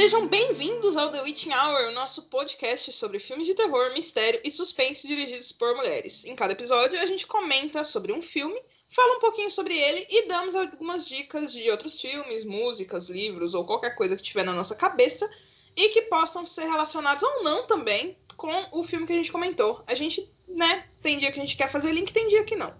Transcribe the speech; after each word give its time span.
Sejam 0.00 0.26
bem-vindos 0.26 0.96
ao 0.96 1.10
The 1.10 1.20
Witching 1.20 1.52
Hour, 1.52 1.90
o 1.90 1.92
nosso 1.92 2.22
podcast 2.22 2.90
sobre 2.90 3.18
filmes 3.18 3.46
de 3.46 3.54
terror, 3.54 3.92
mistério 3.92 4.40
e 4.42 4.50
suspense 4.50 5.06
dirigidos 5.06 5.52
por 5.52 5.76
mulheres. 5.76 6.24
Em 6.24 6.34
cada 6.34 6.54
episódio, 6.54 6.98
a 6.98 7.04
gente 7.04 7.26
comenta 7.26 7.84
sobre 7.84 8.10
um 8.10 8.22
filme, 8.22 8.58
fala 8.88 9.18
um 9.18 9.20
pouquinho 9.20 9.50
sobre 9.50 9.76
ele 9.76 10.06
e 10.08 10.26
damos 10.26 10.56
algumas 10.56 11.06
dicas 11.06 11.52
de 11.52 11.70
outros 11.70 12.00
filmes, 12.00 12.46
músicas, 12.46 13.10
livros 13.10 13.52
ou 13.52 13.66
qualquer 13.66 13.94
coisa 13.94 14.16
que 14.16 14.22
tiver 14.22 14.42
na 14.42 14.54
nossa 14.54 14.74
cabeça 14.74 15.30
e 15.76 15.90
que 15.90 16.00
possam 16.00 16.46
ser 16.46 16.62
relacionados 16.62 17.22
ou 17.22 17.44
não 17.44 17.66
também 17.66 18.16
com 18.38 18.68
o 18.72 18.82
filme 18.82 19.06
que 19.06 19.12
a 19.12 19.16
gente 19.16 19.30
comentou. 19.30 19.84
A 19.86 19.94
gente, 19.94 20.26
né, 20.48 20.88
tem 21.02 21.18
dia 21.18 21.30
que 21.30 21.38
a 21.38 21.42
gente 21.42 21.58
quer 21.58 21.70
fazer 21.70 21.92
link, 21.92 22.10
tem 22.10 22.26
dia 22.26 22.44
que 22.44 22.56
não. 22.56 22.74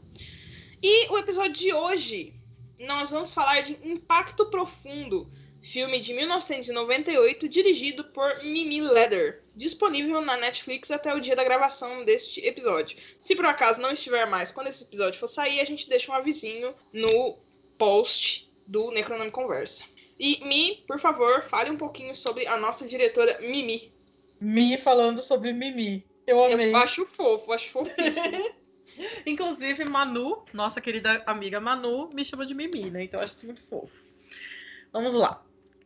E 0.82 1.06
o 1.10 1.18
episódio 1.18 1.52
de 1.52 1.70
hoje, 1.74 2.32
nós 2.78 3.10
vamos 3.10 3.34
falar 3.34 3.60
de 3.60 3.78
Impacto 3.86 4.46
Profundo 4.46 5.30
filme 5.62 6.00
de 6.00 6.14
1998 6.14 7.48
dirigido 7.48 8.04
por 8.04 8.42
Mimi 8.42 8.80
Leder, 8.80 9.42
disponível 9.54 10.20
na 10.20 10.36
Netflix 10.36 10.90
até 10.90 11.14
o 11.14 11.20
dia 11.20 11.36
da 11.36 11.44
gravação 11.44 12.04
deste 12.04 12.40
episódio. 12.40 12.96
Se 13.20 13.36
por 13.36 13.46
acaso 13.46 13.80
não 13.80 13.92
estiver 13.92 14.26
mais 14.26 14.50
quando 14.50 14.68
esse 14.68 14.84
episódio 14.84 15.20
for 15.20 15.28
sair, 15.28 15.60
a 15.60 15.64
gente 15.64 15.88
deixa 15.88 16.10
um 16.10 16.14
avisinho 16.14 16.74
no 16.92 17.38
post 17.76 18.50
do 18.66 18.90
Necronome 18.90 19.30
Conversa. 19.30 19.84
E 20.18 20.44
Mi, 20.44 20.84
por 20.86 20.98
favor, 20.98 21.42
fale 21.44 21.70
um 21.70 21.76
pouquinho 21.76 22.14
sobre 22.14 22.46
a 22.46 22.56
nossa 22.56 22.86
diretora 22.86 23.38
Mimi. 23.40 23.92
Mi 24.40 24.76
falando 24.76 25.18
sobre 25.18 25.52
Mimi. 25.52 26.06
Eu 26.26 26.44
amei. 26.44 26.72
Eu 26.72 26.76
acho 26.76 27.06
fofo, 27.06 27.52
acho 27.52 27.70
fofíssimo. 27.70 28.60
Inclusive, 29.26 29.84
Manu, 29.86 30.44
nossa 30.52 30.80
querida 30.80 31.22
amiga 31.26 31.58
Manu, 31.58 32.10
me 32.12 32.24
chama 32.24 32.44
de 32.44 32.54
Mimi, 32.54 32.90
né? 32.90 33.04
Então 33.04 33.18
eu 33.18 33.24
acho 33.24 33.34
isso 33.34 33.46
muito 33.46 33.62
fofo. 33.62 34.04
Vamos 34.92 35.14
lá. 35.14 35.42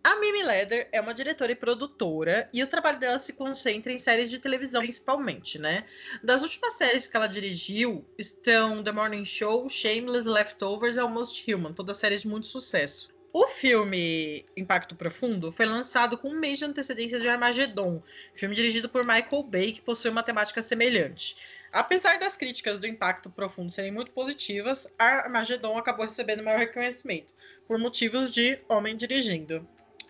A 0.07 0.17
Mimi 0.17 0.43
Leder 0.43 0.87
é 0.93 1.01
uma 1.01 1.15
diretora 1.15 1.53
e 1.53 1.55
produtora, 1.55 2.47
e 2.53 2.63
o 2.63 2.67
trabalho 2.67 2.99
dela 2.99 3.19
se 3.19 3.33
concentra 3.33 3.91
em 3.91 3.97
séries 3.97 4.29
de 4.29 4.39
televisão, 4.39 4.83
principalmente, 4.83 5.59
né? 5.59 5.87
Das 6.23 6.43
últimas 6.43 6.75
séries 6.75 7.07
que 7.07 7.17
ela 7.17 7.27
dirigiu 7.27 8.05
estão 8.19 8.85
The 8.85 8.93
Morning 8.93 9.25
Show, 9.25 9.67
Shameless, 9.67 10.29
Leftovers 10.29 10.97
e 10.97 11.01
Almost 11.01 11.51
Human, 11.51 11.73
todas 11.73 11.97
séries 11.97 12.21
de 12.21 12.29
muito 12.29 12.47
sucesso. 12.47 13.09
O 13.33 13.47
filme 13.47 14.45
Impacto 14.55 14.95
Profundo 14.95 15.51
foi 15.51 15.65
lançado 15.65 16.19
com 16.19 16.29
um 16.29 16.39
mês 16.39 16.59
de 16.59 16.67
antecedência 16.67 17.19
de 17.19 17.27
Armageddon, 17.27 18.03
filme 18.35 18.55
dirigido 18.55 18.91
por 18.91 19.07
Michael 19.07 19.43
Bay, 19.45 19.73
que 19.73 19.81
possui 19.81 20.11
uma 20.11 20.23
temática 20.23 20.61
semelhante. 20.61 21.35
Apesar 21.73 22.19
das 22.19 22.37
críticas 22.37 22.79
do 22.79 22.87
Impacto 22.87 23.31
Profundo 23.31 23.73
serem 23.73 23.91
muito 23.91 24.11
positivas, 24.11 24.87
Armageddon 24.99 25.79
acabou 25.79 26.05
recebendo 26.05 26.45
maior 26.45 26.59
reconhecimento, 26.59 27.33
por 27.67 27.79
motivos 27.79 28.31
de 28.31 28.61
homem 28.69 28.95
dirigindo. 28.95 29.67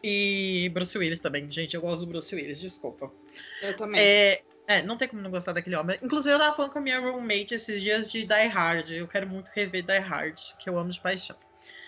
E 0.06 0.68
Bruce 0.68 0.98
Willis 0.98 1.18
também, 1.18 1.50
gente. 1.50 1.74
Eu 1.74 1.80
gosto 1.80 2.02
do 2.02 2.08
Bruce 2.08 2.34
Willis, 2.34 2.60
desculpa. 2.60 3.10
Eu 3.62 3.74
também. 3.74 3.98
É, 3.98 4.42
é, 4.66 4.82
não 4.82 4.98
tem 4.98 5.08
como 5.08 5.22
não 5.22 5.30
gostar 5.30 5.52
daquele 5.52 5.76
homem. 5.76 5.98
Inclusive, 6.02 6.34
eu 6.34 6.38
tava 6.38 6.54
falando 6.54 6.72
com 6.72 6.78
a 6.78 6.82
minha 6.82 7.00
roommate 7.00 7.54
esses 7.54 7.80
dias 7.80 8.12
de 8.12 8.26
Die 8.26 8.48
Hard. 8.48 8.90
Eu 8.90 9.08
quero 9.08 9.26
muito 9.26 9.48
rever 9.54 9.82
Die 9.82 9.98
Hard, 9.98 10.38
que 10.58 10.68
eu 10.68 10.78
amo 10.78 10.90
de 10.90 11.00
paixão. 11.00 11.36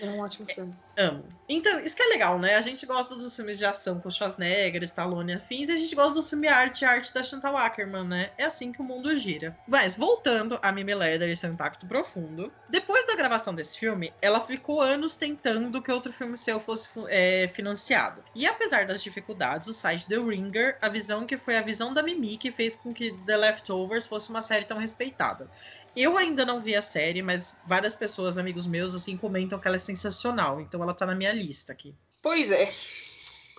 É 0.01 0.07
um 0.07 0.21
ótimo 0.21 0.47
filme. 0.47 0.75
Amo. 0.99 1.25
Então, 1.49 1.79
isso 1.81 1.95
que 1.95 2.03
é 2.03 2.07
legal, 2.07 2.39
né? 2.39 2.57
A 2.57 2.61
gente 2.61 2.85
gosta 2.87 3.15
dos 3.15 3.35
filmes 3.35 3.59
de 3.59 3.65
ação 3.65 4.01
com 4.01 4.11
Schwarzenegger, 4.11 4.83
Stallone 4.83 5.35
afins, 5.35 5.69
e 5.69 5.73
a 5.73 5.77
gente 5.77 5.95
gosta 5.95 6.15
do 6.15 6.23
filme 6.23 6.49
arte 6.49 6.85
arte 6.85 7.13
da 7.13 7.23
Chantal 7.23 7.57
Ackerman, 7.57 8.05
né? 8.05 8.31
É 8.37 8.45
assim 8.45 8.73
que 8.73 8.81
o 8.81 8.85
mundo 8.85 9.17
gira. 9.17 9.57
Mas, 9.67 9.97
voltando 9.97 10.59
a 10.63 10.73
Mimi 10.73 10.95
Leder 10.95 11.29
e 11.29 11.37
seu 11.37 11.51
impacto 11.51 11.87
profundo, 11.87 12.53
depois 12.69 13.07
da 13.07 13.15
gravação 13.15 13.55
desse 13.55 13.79
filme, 13.79 14.13
ela 14.21 14.41
ficou 14.41 14.81
anos 14.81 15.17
tentando 15.17 15.81
que 15.83 15.93
outro 15.93 16.13
filme 16.13 16.37
seu 16.37 16.59
fosse 16.59 16.89
é, 17.09 17.49
financiado. 17.49 18.23
E 18.35 18.47
apesar 18.47 18.87
das 18.87 19.03
dificuldades, 19.03 19.69
o 19.69 19.75
site 19.75 20.07
The 20.07 20.17
Ringer, 20.17 20.79
a 20.81 20.89
visão 20.89 21.27
que 21.27 21.37
foi 21.37 21.57
a 21.57 21.63
visão 21.63 21.93
da 21.93 22.03
Mimi 22.03 22.37
que 22.37 22.51
fez 22.51 22.77
com 22.77 22.93
que 22.93 23.13
The 23.25 23.37
Leftovers 23.37 24.07
fosse 24.07 24.31
uma 24.31 24.43
série 24.43 24.65
tão 24.65 24.79
respeitada. 24.79 25.49
Eu 25.97 26.19
ainda 26.19 26.45
não 26.45 26.61
vi 26.61 26.77
a 26.77 26.83
série, 26.83 27.23
mas 27.23 27.59
várias 27.67 27.95
pessoas, 27.95 28.37
amigos 28.37 28.67
meus, 28.67 28.95
assim, 28.95 29.17
comentam 29.17 29.59
que 29.59 29.67
ela 29.67 29.77
é 29.77 29.79
sensacional. 29.79 30.61
Então 30.61 30.83
ela 30.83 30.93
tá 30.93 31.07
na 31.07 31.15
minha 31.15 31.33
lista 31.33 31.73
aqui. 31.73 31.95
Pois 32.23 32.51
é. 32.51 32.71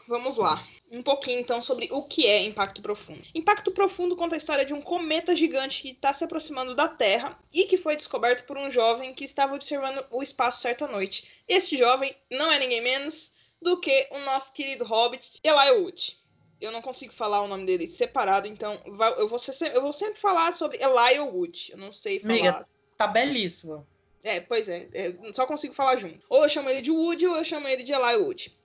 Vamos 0.08 0.38
lá. 0.38 0.64
Um 0.92 1.02
pouquinho 1.02 1.40
então 1.40 1.62
sobre 1.62 1.90
o 1.92 2.04
que 2.04 2.28
é 2.28 2.44
Impacto 2.44 2.80
Profundo. 2.80 3.22
Impacto 3.34 3.72
Profundo 3.72 4.16
conta 4.16 4.36
a 4.36 4.38
história 4.38 4.64
de 4.64 4.74
um 4.74 4.82
cometa 4.82 5.36
gigante 5.36 5.82
que 5.82 5.90
está 5.90 6.14
se 6.14 6.24
aproximando 6.24 6.76
da 6.76 6.88
Terra 6.88 7.38
e 7.52 7.66
que 7.66 7.76
foi 7.76 7.96
descoberto 7.96 8.46
por 8.46 8.56
um 8.56 8.70
jovem 8.70 9.16
que 9.16 9.26
estava 9.26 9.56
observando 9.56 10.06
o 10.12 10.22
espaço 10.22 10.62
certa 10.62 10.88
noite. 10.88 11.28
Este 11.48 11.76
jovem 11.76 12.16
não 12.32 12.52
é 12.52 12.60
ninguém 12.60 12.82
menos 12.82 13.34
do 13.60 13.80
que 13.80 14.08
o 14.12 14.20
nosso 14.20 14.54
querido 14.54 14.86
hobbit 14.86 15.40
Eli 15.44 15.72
Wood 15.72 16.18
eu 16.60 16.72
não 16.72 16.82
consigo 16.82 17.14
falar 17.14 17.42
o 17.42 17.48
nome 17.48 17.66
dele 17.66 17.88
separado, 17.88 18.48
então 18.48 18.82
eu 18.86 19.28
vou, 19.28 19.40
eu 19.48 19.82
vou 19.82 19.94
sempre 19.94 20.20
falar 20.20 20.52
sobre 20.54 20.78
Elijah 20.78 21.24
Wood. 21.24 21.72
Eu 21.72 21.78
não 21.78 21.94
sei 21.94 22.20
falar. 22.20 22.34
Amiga, 22.34 22.68
tá 22.98 23.08
belíssimo. 23.08 23.88
É, 24.24 24.42
pois 24.42 24.68
é, 24.68 24.88
é, 24.94 25.34
só 25.34 25.46
consigo 25.46 25.74
falar 25.74 25.96
junto. 25.98 26.26
Ou 26.30 26.44
eu 26.44 26.50
chamo 26.50 26.70
ele 26.70 26.82
de 26.82 26.92
Wood 26.92 27.26
ou 27.28 27.36
eu 27.36 27.46
chamo 27.46 27.68
ele 27.68 27.84
de 27.84 27.94
Elijah 27.94 28.18
Wood. 28.18 28.58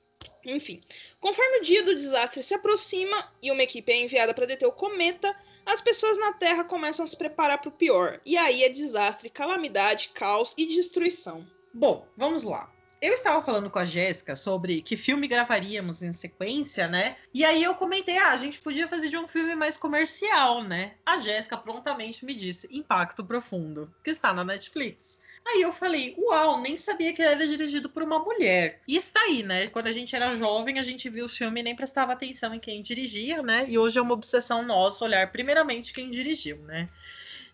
Enfim, 0.45 0.83
conforme 1.21 1.59
o 1.59 1.63
dia 1.63 1.85
do 1.85 1.95
desastre 1.95 2.43
se 2.43 2.55
aproxima 2.55 3.33
e 3.41 3.51
uma 3.51 3.63
equipe 3.63 3.93
é 3.93 4.01
enviada 4.01 4.35
para 4.35 4.47
deter 4.47 4.67
o 4.67 4.73
cometa, 4.73 5.37
as 5.65 5.81
pessoas 5.81 6.19
na 6.19 6.33
Terra 6.33 6.65
começam 6.65 7.05
a 7.05 7.09
se 7.09 7.17
preparar 7.17 7.59
para 7.59 7.69
o 7.69 7.73
pior. 7.73 8.21
E 8.25 8.37
aí 8.37 8.65
é 8.65 8.69
desastre, 8.69 9.31
calamidade, 9.31 10.11
caos 10.15 10.53
e 10.57 10.67
destruição. 10.67 11.47
Bom, 11.73 12.07
vamos 12.17 12.43
lá 12.43 12.73
eu 13.03 13.15
estava 13.15 13.43
falando 13.43 13.69
com 13.69 13.81
a 13.81 13.85
Jéssica 13.85 14.37
sobre 14.37 14.81
que 14.81 14.97
filme 14.97 15.27
gravaríamos 15.27 16.05
em 16.05 16.13
sequência, 16.13 16.87
né? 16.87 17.17
E 17.35 17.45
aí 17.45 17.61
eu 17.61 17.75
comentei, 17.75 18.17
ah, 18.17 18.31
a 18.31 18.37
gente 18.37 18.61
podia 18.61 18.87
fazer 18.87 19.09
de 19.09 19.19
um 19.19 19.27
filme 19.27 19.57
mais 19.57 19.77
comercial, 19.77 20.63
né? 20.63 20.93
A 21.05 21.19
Jéssica 21.19 21.57
prontamente 21.57 22.25
me 22.25 22.33
disse 22.33 22.69
Impacto 22.71 23.25
Profundo, 23.25 23.93
que 24.05 24.11
está 24.11 24.33
na 24.33 24.45
Netflix. 24.45 25.21
Aí 25.45 25.63
eu 25.63 25.73
falei, 25.73 26.15
uau, 26.17 26.61
nem 26.61 26.77
sabia 26.77 27.13
que 27.13 27.21
ele 27.21 27.33
era 27.33 27.49
dirigido 27.49 27.91
por 27.91 28.05
uma 28.05 28.21
mulher. 28.21 28.81
E 28.87 28.97
está 28.97 29.21
aí, 29.23 29.43
né? 29.43 29.67
Quando 29.67 29.89
a 29.89 29.93
gente 29.93 30.15
era 30.15 30.37
jovem, 30.37 30.79
a 30.79 30.85
gente 30.85 31.09
viu 31.09 31.25
o 31.25 31.29
filme 31.29 31.59
e 31.59 31.65
nem 31.65 31.75
prestava 31.75 32.13
atenção 32.13 32.55
em 32.55 32.61
quem 32.61 32.81
dirigia, 32.81 33.43
né? 33.43 33.67
E 33.69 33.77
hoje 33.77 33.99
é 33.99 34.03
uma 34.03 34.15
obsessão 34.15 34.63
nossa 34.63 35.05
olhar 35.05 35.33
primeiramente 35.33 35.93
quem 35.93 36.09
dirigiu, 36.09 36.59
né? 36.59 36.89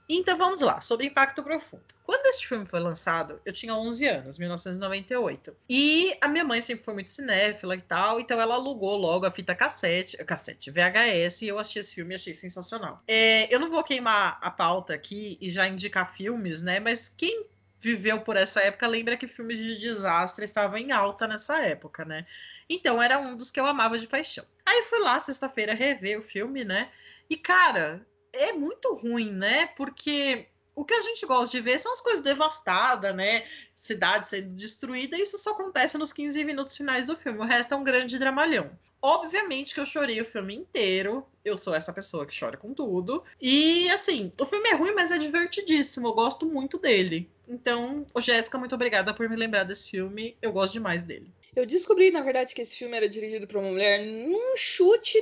Então 0.09 0.39
vamos 0.39 0.63
lá, 0.63 0.81
sobre 0.81 1.07
Impacto 1.07 1.43
Profundo. 1.43 1.85
Quando 2.03 2.25
esse 2.27 2.47
filme 2.47 2.65
foi 2.65 2.81
lançado, 2.81 3.41
eu 3.45 3.53
tinha 3.53 3.75
11 3.75 4.07
anos, 4.07 4.39
1998. 4.39 5.55
E 5.69 6.17
a 6.23 6.29
minha 6.29 6.45
mãe 6.45 6.63
sempre 6.63 6.83
foi 6.83 6.95
muito 6.95 7.11
cinéfila 7.11 7.75
e 7.77 7.83
tal, 7.83 8.19
então 8.19 8.41
ela 8.41 8.55
alugou 8.55 8.97
logo 8.97 9.27
a 9.27 9.31
fita 9.31 9.55
cassete, 9.55 10.17
cassete 10.25 10.71
VHS, 10.71 11.43
e 11.43 11.49
eu 11.49 11.59
assisti 11.59 11.81
esse 11.81 11.95
filme 11.95 12.15
e 12.15 12.17
achei 12.17 12.33
sensacional. 12.33 13.03
É, 13.07 13.55
eu 13.55 13.61
não 13.61 13.69
vou 13.69 13.85
queimar 13.85 14.39
a 14.41 14.51
pauta 14.51 14.95
aqui 14.95 15.37
e 15.43 15.51
já 15.51 15.69
indicar 15.69 16.11
filmes, 16.11 16.63
né? 16.63 16.81
Mas 16.81 17.11
quem 17.11 17.47
viveu 17.79 18.23
por 18.23 18.37
essa 18.37 18.63
época 18.63 18.87
lembra 18.87 19.17
que 19.17 19.27
filmes 19.27 19.59
de 19.59 19.77
desastre 19.77 20.47
estavam 20.47 20.79
em 20.79 20.91
alta 20.91 21.29
nessa 21.29 21.63
época, 21.63 22.07
né? 22.07 22.27
Então 22.69 23.03
era 23.03 23.19
um 23.19 23.37
dos 23.37 23.51
que 23.51 23.61
eu 23.61 23.67
amava 23.67 23.99
de 23.99 24.07
paixão. 24.07 24.45
Aí 24.65 24.83
fui 24.85 24.99
lá 25.01 25.21
sexta-feira 25.21 25.75
rever 25.75 26.19
o 26.19 26.23
filme, 26.23 26.65
né? 26.65 26.91
E 27.29 27.37
cara, 27.37 28.07
é 28.33 28.53
muito 28.53 28.95
ruim, 28.95 29.31
né? 29.31 29.67
Porque 29.77 30.47
o 30.75 30.85
que 30.85 30.95
a 30.95 31.01
gente 31.01 31.27
gosta 31.27 31.57
de 31.57 31.63
ver 31.63 31.79
são 31.81 31.93
as 31.93 32.01
coisas 32.01 32.23
devastadas, 32.23 33.15
né? 33.15 33.45
Cidade 33.75 34.29
sendo 34.29 34.51
destruída, 34.51 35.17
e 35.17 35.23
isso 35.23 35.39
só 35.39 35.51
acontece 35.51 35.99
nos 35.99 36.13
15 36.13 36.45
minutos 36.45 36.77
finais 36.77 37.07
do 37.07 37.17
filme. 37.17 37.39
O 37.41 37.45
resto 37.45 37.75
é 37.75 37.77
um 37.77 37.83
grande 37.83 38.19
dramalhão. 38.19 38.71
Obviamente 39.01 39.75
que 39.75 39.81
eu 39.81 39.87
chorei 39.87 40.21
o 40.21 40.25
filme 40.25 40.55
inteiro. 40.55 41.27
Eu 41.45 41.57
sou 41.57 41.75
essa 41.75 41.93
pessoa 41.93 42.27
que 42.27 42.39
chora 42.39 42.57
com 42.57 42.75
tudo. 42.75 43.25
E 43.41 43.89
assim, 43.91 44.33
o 44.39 44.47
filme 44.47 44.69
é 44.69 44.75
ruim, 44.75 44.93
mas 44.93 45.13
é 45.13 45.19
divertidíssimo. 45.19 46.09
Eu 46.09 46.13
gosto 46.13 46.47
muito 46.47 46.79
dele. 46.79 47.31
Então, 47.49 48.07
Jéssica, 48.19 48.59
muito 48.59 48.75
obrigada 48.75 49.15
por 49.15 49.29
me 49.29 49.37
lembrar 49.37 49.65
desse 49.65 49.91
filme. 49.91 50.37
Eu 50.43 50.53
gosto 50.53 50.75
demais 50.75 51.05
dele. 51.05 51.33
Eu 51.57 51.67
descobri, 51.67 52.11
na 52.11 52.23
verdade, 52.23 52.55
que 52.55 52.63
esse 52.63 52.77
filme 52.77 52.97
era 52.97 53.09
dirigido 53.09 53.47
por 53.47 53.57
uma 53.57 53.71
mulher 53.71 54.05
num 54.05 54.57
chute 54.57 55.19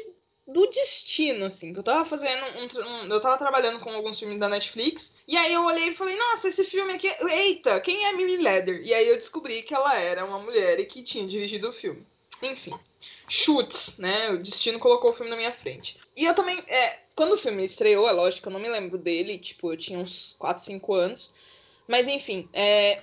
do 0.46 0.66
destino, 0.69 1.46
assim, 1.46 1.72
que 1.72 1.78
eu 1.81 1.82
tava 1.82 2.04
fazendo 2.04 2.44
um, 2.44 2.88
um, 2.88 3.12
eu 3.12 3.20
tava 3.20 3.37
trabalhando 3.37 3.81
com 3.81 3.90
alguns 3.90 4.19
filmes 4.19 4.38
da 4.38 4.48
Netflix, 4.48 5.12
e 5.26 5.37
aí 5.37 5.52
eu 5.52 5.64
olhei 5.64 5.88
e 5.88 5.94
falei, 5.94 6.16
nossa, 6.16 6.48
esse 6.48 6.64
filme 6.64 6.94
aqui, 6.94 7.08
eita, 7.28 7.81
quem 7.81 8.06
é 8.06 8.12
Mimi 8.12 8.37
Leder? 8.37 8.81
E 8.84 8.94
aí 8.94 9.08
eu 9.08 9.16
descobri 9.16 9.62
que 9.62 9.75
ela 9.75 9.98
era 9.98 10.25
uma 10.25 10.38
mulher 10.38 10.78
e 10.78 10.84
que 10.84 11.02
tinha 11.02 11.26
dirigido 11.26 11.69
o 11.69 11.72
filme. 11.72 12.06
Enfim, 12.43 12.70
chutes, 13.28 13.96
né? 13.98 14.31
O 14.31 14.38
destino 14.38 14.78
colocou 14.78 15.10
o 15.10 15.14
filme 15.14 15.31
na 15.31 15.37
minha 15.37 15.52
frente. 15.52 15.98
E 16.14 16.25
eu 16.25 16.34
também, 16.34 16.62
é, 16.69 17.00
quando 17.16 17.32
o 17.32 17.38
filme 17.38 17.64
estreou, 17.64 18.08
é 18.08 18.12
lógico, 18.12 18.48
eu 18.48 18.52
não 18.52 18.60
me 18.60 18.69
lembro 18.69 18.98
dele, 18.98 19.38
tipo, 19.38 19.72
eu 19.72 19.76
tinha 19.76 19.98
uns 19.98 20.37
4, 20.38 20.62
5 20.62 20.94
anos, 20.94 21.32
mas 21.88 22.06
enfim, 22.06 22.48
é, 22.52 23.00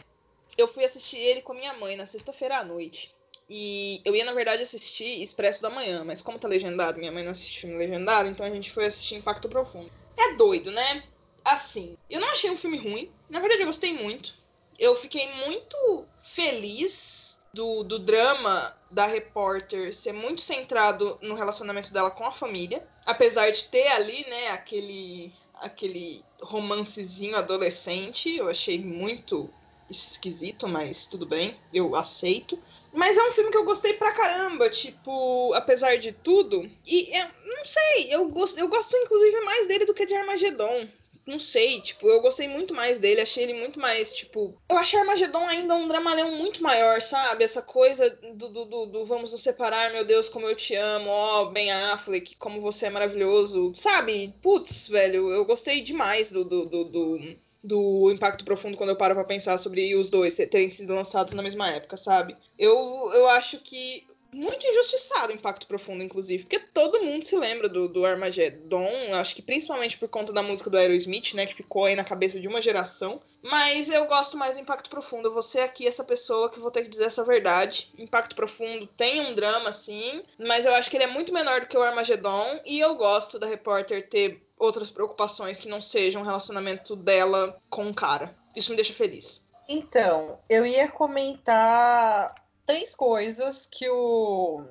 eu 0.58 0.68
fui 0.68 0.86
assistir 0.86 1.18
ele 1.18 1.42
com 1.42 1.52
a 1.52 1.56
minha 1.56 1.74
mãe 1.74 1.98
na 1.98 2.06
sexta-feira 2.06 2.60
à 2.60 2.64
noite. 2.64 3.13
E 3.50 4.02
eu 4.06 4.16
ia, 4.16 4.26
na 4.26 4.34
verdade, 4.34 4.62
assistir 4.62 5.22
Expresso 5.22 5.62
da 5.62 5.70
Manhã, 5.70 6.04
mas 6.04 6.22
como 6.22 6.40
tá 6.40 6.48
legendado, 6.48 7.00
minha 7.00 7.12
mãe 7.12 7.24
não 7.24 7.32
assiste 7.32 7.62
filme 7.62 7.78
legendado, 7.78 8.30
então 8.30 8.46
a 8.46 8.50
gente 8.50 8.72
foi 8.72 8.86
assistir 8.86 9.16
Impacto 9.16 9.50
Profundo. 9.50 9.92
É 10.18 10.34
doido, 10.36 10.72
né? 10.72 11.04
Assim, 11.44 11.98
eu 12.10 12.22
não 12.22 12.30
achei 12.30 12.50
um 12.50 12.58
filme 12.58 12.78
ruim. 12.78 13.12
Na 13.30 13.40
verdade, 13.40 13.62
eu 13.62 13.68
gostei 13.68 13.94
muito. 13.94 14.34
Eu 14.80 14.96
fiquei 14.96 15.32
muito 15.46 16.06
feliz 16.24 17.40
do, 17.54 17.84
do 17.84 18.00
drama 18.00 18.76
da 18.90 19.06
repórter 19.06 19.94
ser 19.94 20.12
muito 20.12 20.42
centrado 20.42 21.20
no 21.22 21.36
relacionamento 21.36 21.94
dela 21.94 22.10
com 22.10 22.26
a 22.26 22.32
família. 22.32 22.86
Apesar 23.06 23.52
de 23.52 23.66
ter 23.66 23.88
ali, 23.90 24.26
né, 24.28 24.50
aquele, 24.50 25.32
aquele 25.56 26.24
romancezinho 26.42 27.36
adolescente, 27.36 28.36
eu 28.36 28.50
achei 28.50 28.80
muito 28.80 29.50
esquisito, 29.90 30.68
mas 30.68 31.06
tudo 31.06 31.26
bem, 31.26 31.58
eu 31.74 31.96
aceito. 31.96 32.58
Mas 32.94 33.18
é 33.18 33.24
um 33.28 33.32
filme 33.32 33.52
que 33.52 33.58
eu 33.58 33.66
gostei 33.66 33.94
pra 33.94 34.12
caramba, 34.12 34.70
tipo, 34.70 35.54
apesar 35.54 35.98
de 35.98 36.12
tudo. 36.12 36.70
E 36.86 37.16
eu 37.18 37.28
não 37.46 37.66
sei, 37.66 38.08
eu 38.10 38.28
gosto, 38.30 38.60
eu 38.60 38.68
gosto 38.68 38.96
inclusive 38.96 39.42
mais 39.42 39.68
dele 39.68 39.86
do 39.86 39.94
que 39.94 40.06
de 40.06 40.16
Armagedon 40.16 40.88
não 41.26 41.40
sei, 41.40 41.80
tipo, 41.80 42.08
eu 42.08 42.22
gostei 42.22 42.48
muito 42.48 42.74
mais 42.74 43.00
dele, 43.00 43.22
achei 43.22 43.44
ele 43.44 43.54
muito 43.54 43.80
mais, 43.80 44.14
tipo. 44.14 44.58
Eu 44.70 44.78
achei 44.78 45.00
Armagedon 45.00 45.48
ainda 45.48 45.74
um 45.74 45.88
dramalhão 45.88 46.32
muito 46.38 46.62
maior, 46.62 47.02
sabe? 47.02 47.44
Essa 47.46 47.62
coisa 47.62 48.10
do, 48.10 48.50
do, 48.50 48.66
do, 48.66 48.86
do 48.88 49.06
vamos 49.06 49.32
nos 49.32 49.42
separar, 49.42 49.92
meu 49.92 50.06
Deus, 50.06 50.28
como 50.28 50.48
eu 50.48 50.56
te 50.56 50.76
amo, 50.76 51.10
ó, 51.10 51.44
oh, 51.44 51.52
Ben 51.52 51.72
Affleck, 51.72 52.36
como 52.36 52.60
você 52.60 52.88
é 52.88 52.90
maravilhoso, 52.90 53.74
sabe? 53.76 54.34
Putz, 54.42 54.88
velho, 54.88 55.32
eu 55.32 55.46
gostei 55.46 55.82
demais 55.82 56.32
do, 56.32 56.44
do, 56.44 56.66
do, 56.66 56.84
do 56.84 57.36
do 57.64 58.12
Impacto 58.12 58.44
Profundo 58.44 58.76
quando 58.76 58.90
eu 58.90 58.96
paro 58.96 59.16
pra 59.16 59.24
pensar 59.24 59.58
sobre 59.58 59.96
os 59.96 60.10
dois 60.10 60.36
terem 60.36 60.70
sido 60.70 60.94
lançados 60.94 61.34
na 61.34 61.42
mesma 61.42 61.70
época, 61.70 61.96
sabe? 61.96 62.36
Eu, 62.58 63.12
eu 63.14 63.28
acho 63.30 63.60
que 63.60 64.06
muito 64.34 64.66
injustiçado 64.66 65.32
o 65.32 65.36
Impacto 65.36 65.68
Profundo, 65.68 66.04
inclusive, 66.04 66.44
porque 66.44 66.60
todo 66.60 67.04
mundo 67.04 67.24
se 67.24 67.38
lembra 67.38 67.70
do, 67.70 67.88
do 67.88 68.06
Armageddon, 68.06 69.14
acho 69.14 69.36
que 69.36 69.42
principalmente 69.42 69.98
por 69.98 70.10
conta 70.10 70.34
da 70.34 70.42
música 70.42 70.70
do 70.70 70.78
Aerosmith, 70.78 71.34
né, 71.36 71.46
que 71.46 71.54
ficou 71.54 71.86
aí 71.86 71.96
na 71.96 72.04
cabeça 72.04 72.40
de 72.40 72.48
uma 72.48 72.62
geração. 72.62 73.22
Mas 73.44 73.90
eu 73.90 74.06
gosto 74.06 74.38
mais 74.38 74.56
do 74.56 74.62
Impacto 74.62 74.90
Profundo. 74.90 75.42
Ser 75.42 75.60
aqui 75.60 75.86
essa 75.86 76.04
pessoa 76.04 76.50
que 76.50 76.60
vou 76.60 76.72
ter 76.72 76.84
que 76.84 76.90
dizer 76.90 77.06
essa 77.06 77.26
verdade. 77.26 77.92
Impacto 77.98 78.36
Profundo 78.36 78.88
tem 78.88 79.20
um 79.20 79.36
drama, 79.36 79.72
sim, 79.74 80.24
mas 80.40 80.66
eu 80.66 80.74
acho 80.74 80.90
que 80.90 80.96
ele 80.96 81.04
é 81.04 81.08
muito 81.08 81.34
menor 81.34 81.62
do 81.62 81.68
que 81.68 81.78
o 81.78 81.84
Armageddon, 81.84 82.62
e 82.66 82.80
eu 82.80 82.96
gosto 82.96 83.38
da 83.38 83.46
repórter 83.46 84.08
ter 84.10 84.42
outras 84.66 84.90
preocupações 84.90 85.60
que 85.60 85.70
não 85.70 85.82
sejam 85.82 86.22
o 86.22 86.26
relacionamento 86.26 86.96
dela 86.96 87.60
com 87.70 87.90
o 87.90 87.94
cara. 87.94 88.36
Isso 88.56 88.70
me 88.70 88.76
deixa 88.76 88.94
feliz. 88.94 89.44
Então, 89.68 90.40
eu 90.50 90.66
ia 90.66 90.90
comentar 90.90 92.36
três 92.66 92.96
coisas 92.96 93.66
que 93.66 93.90
o, 93.90 94.66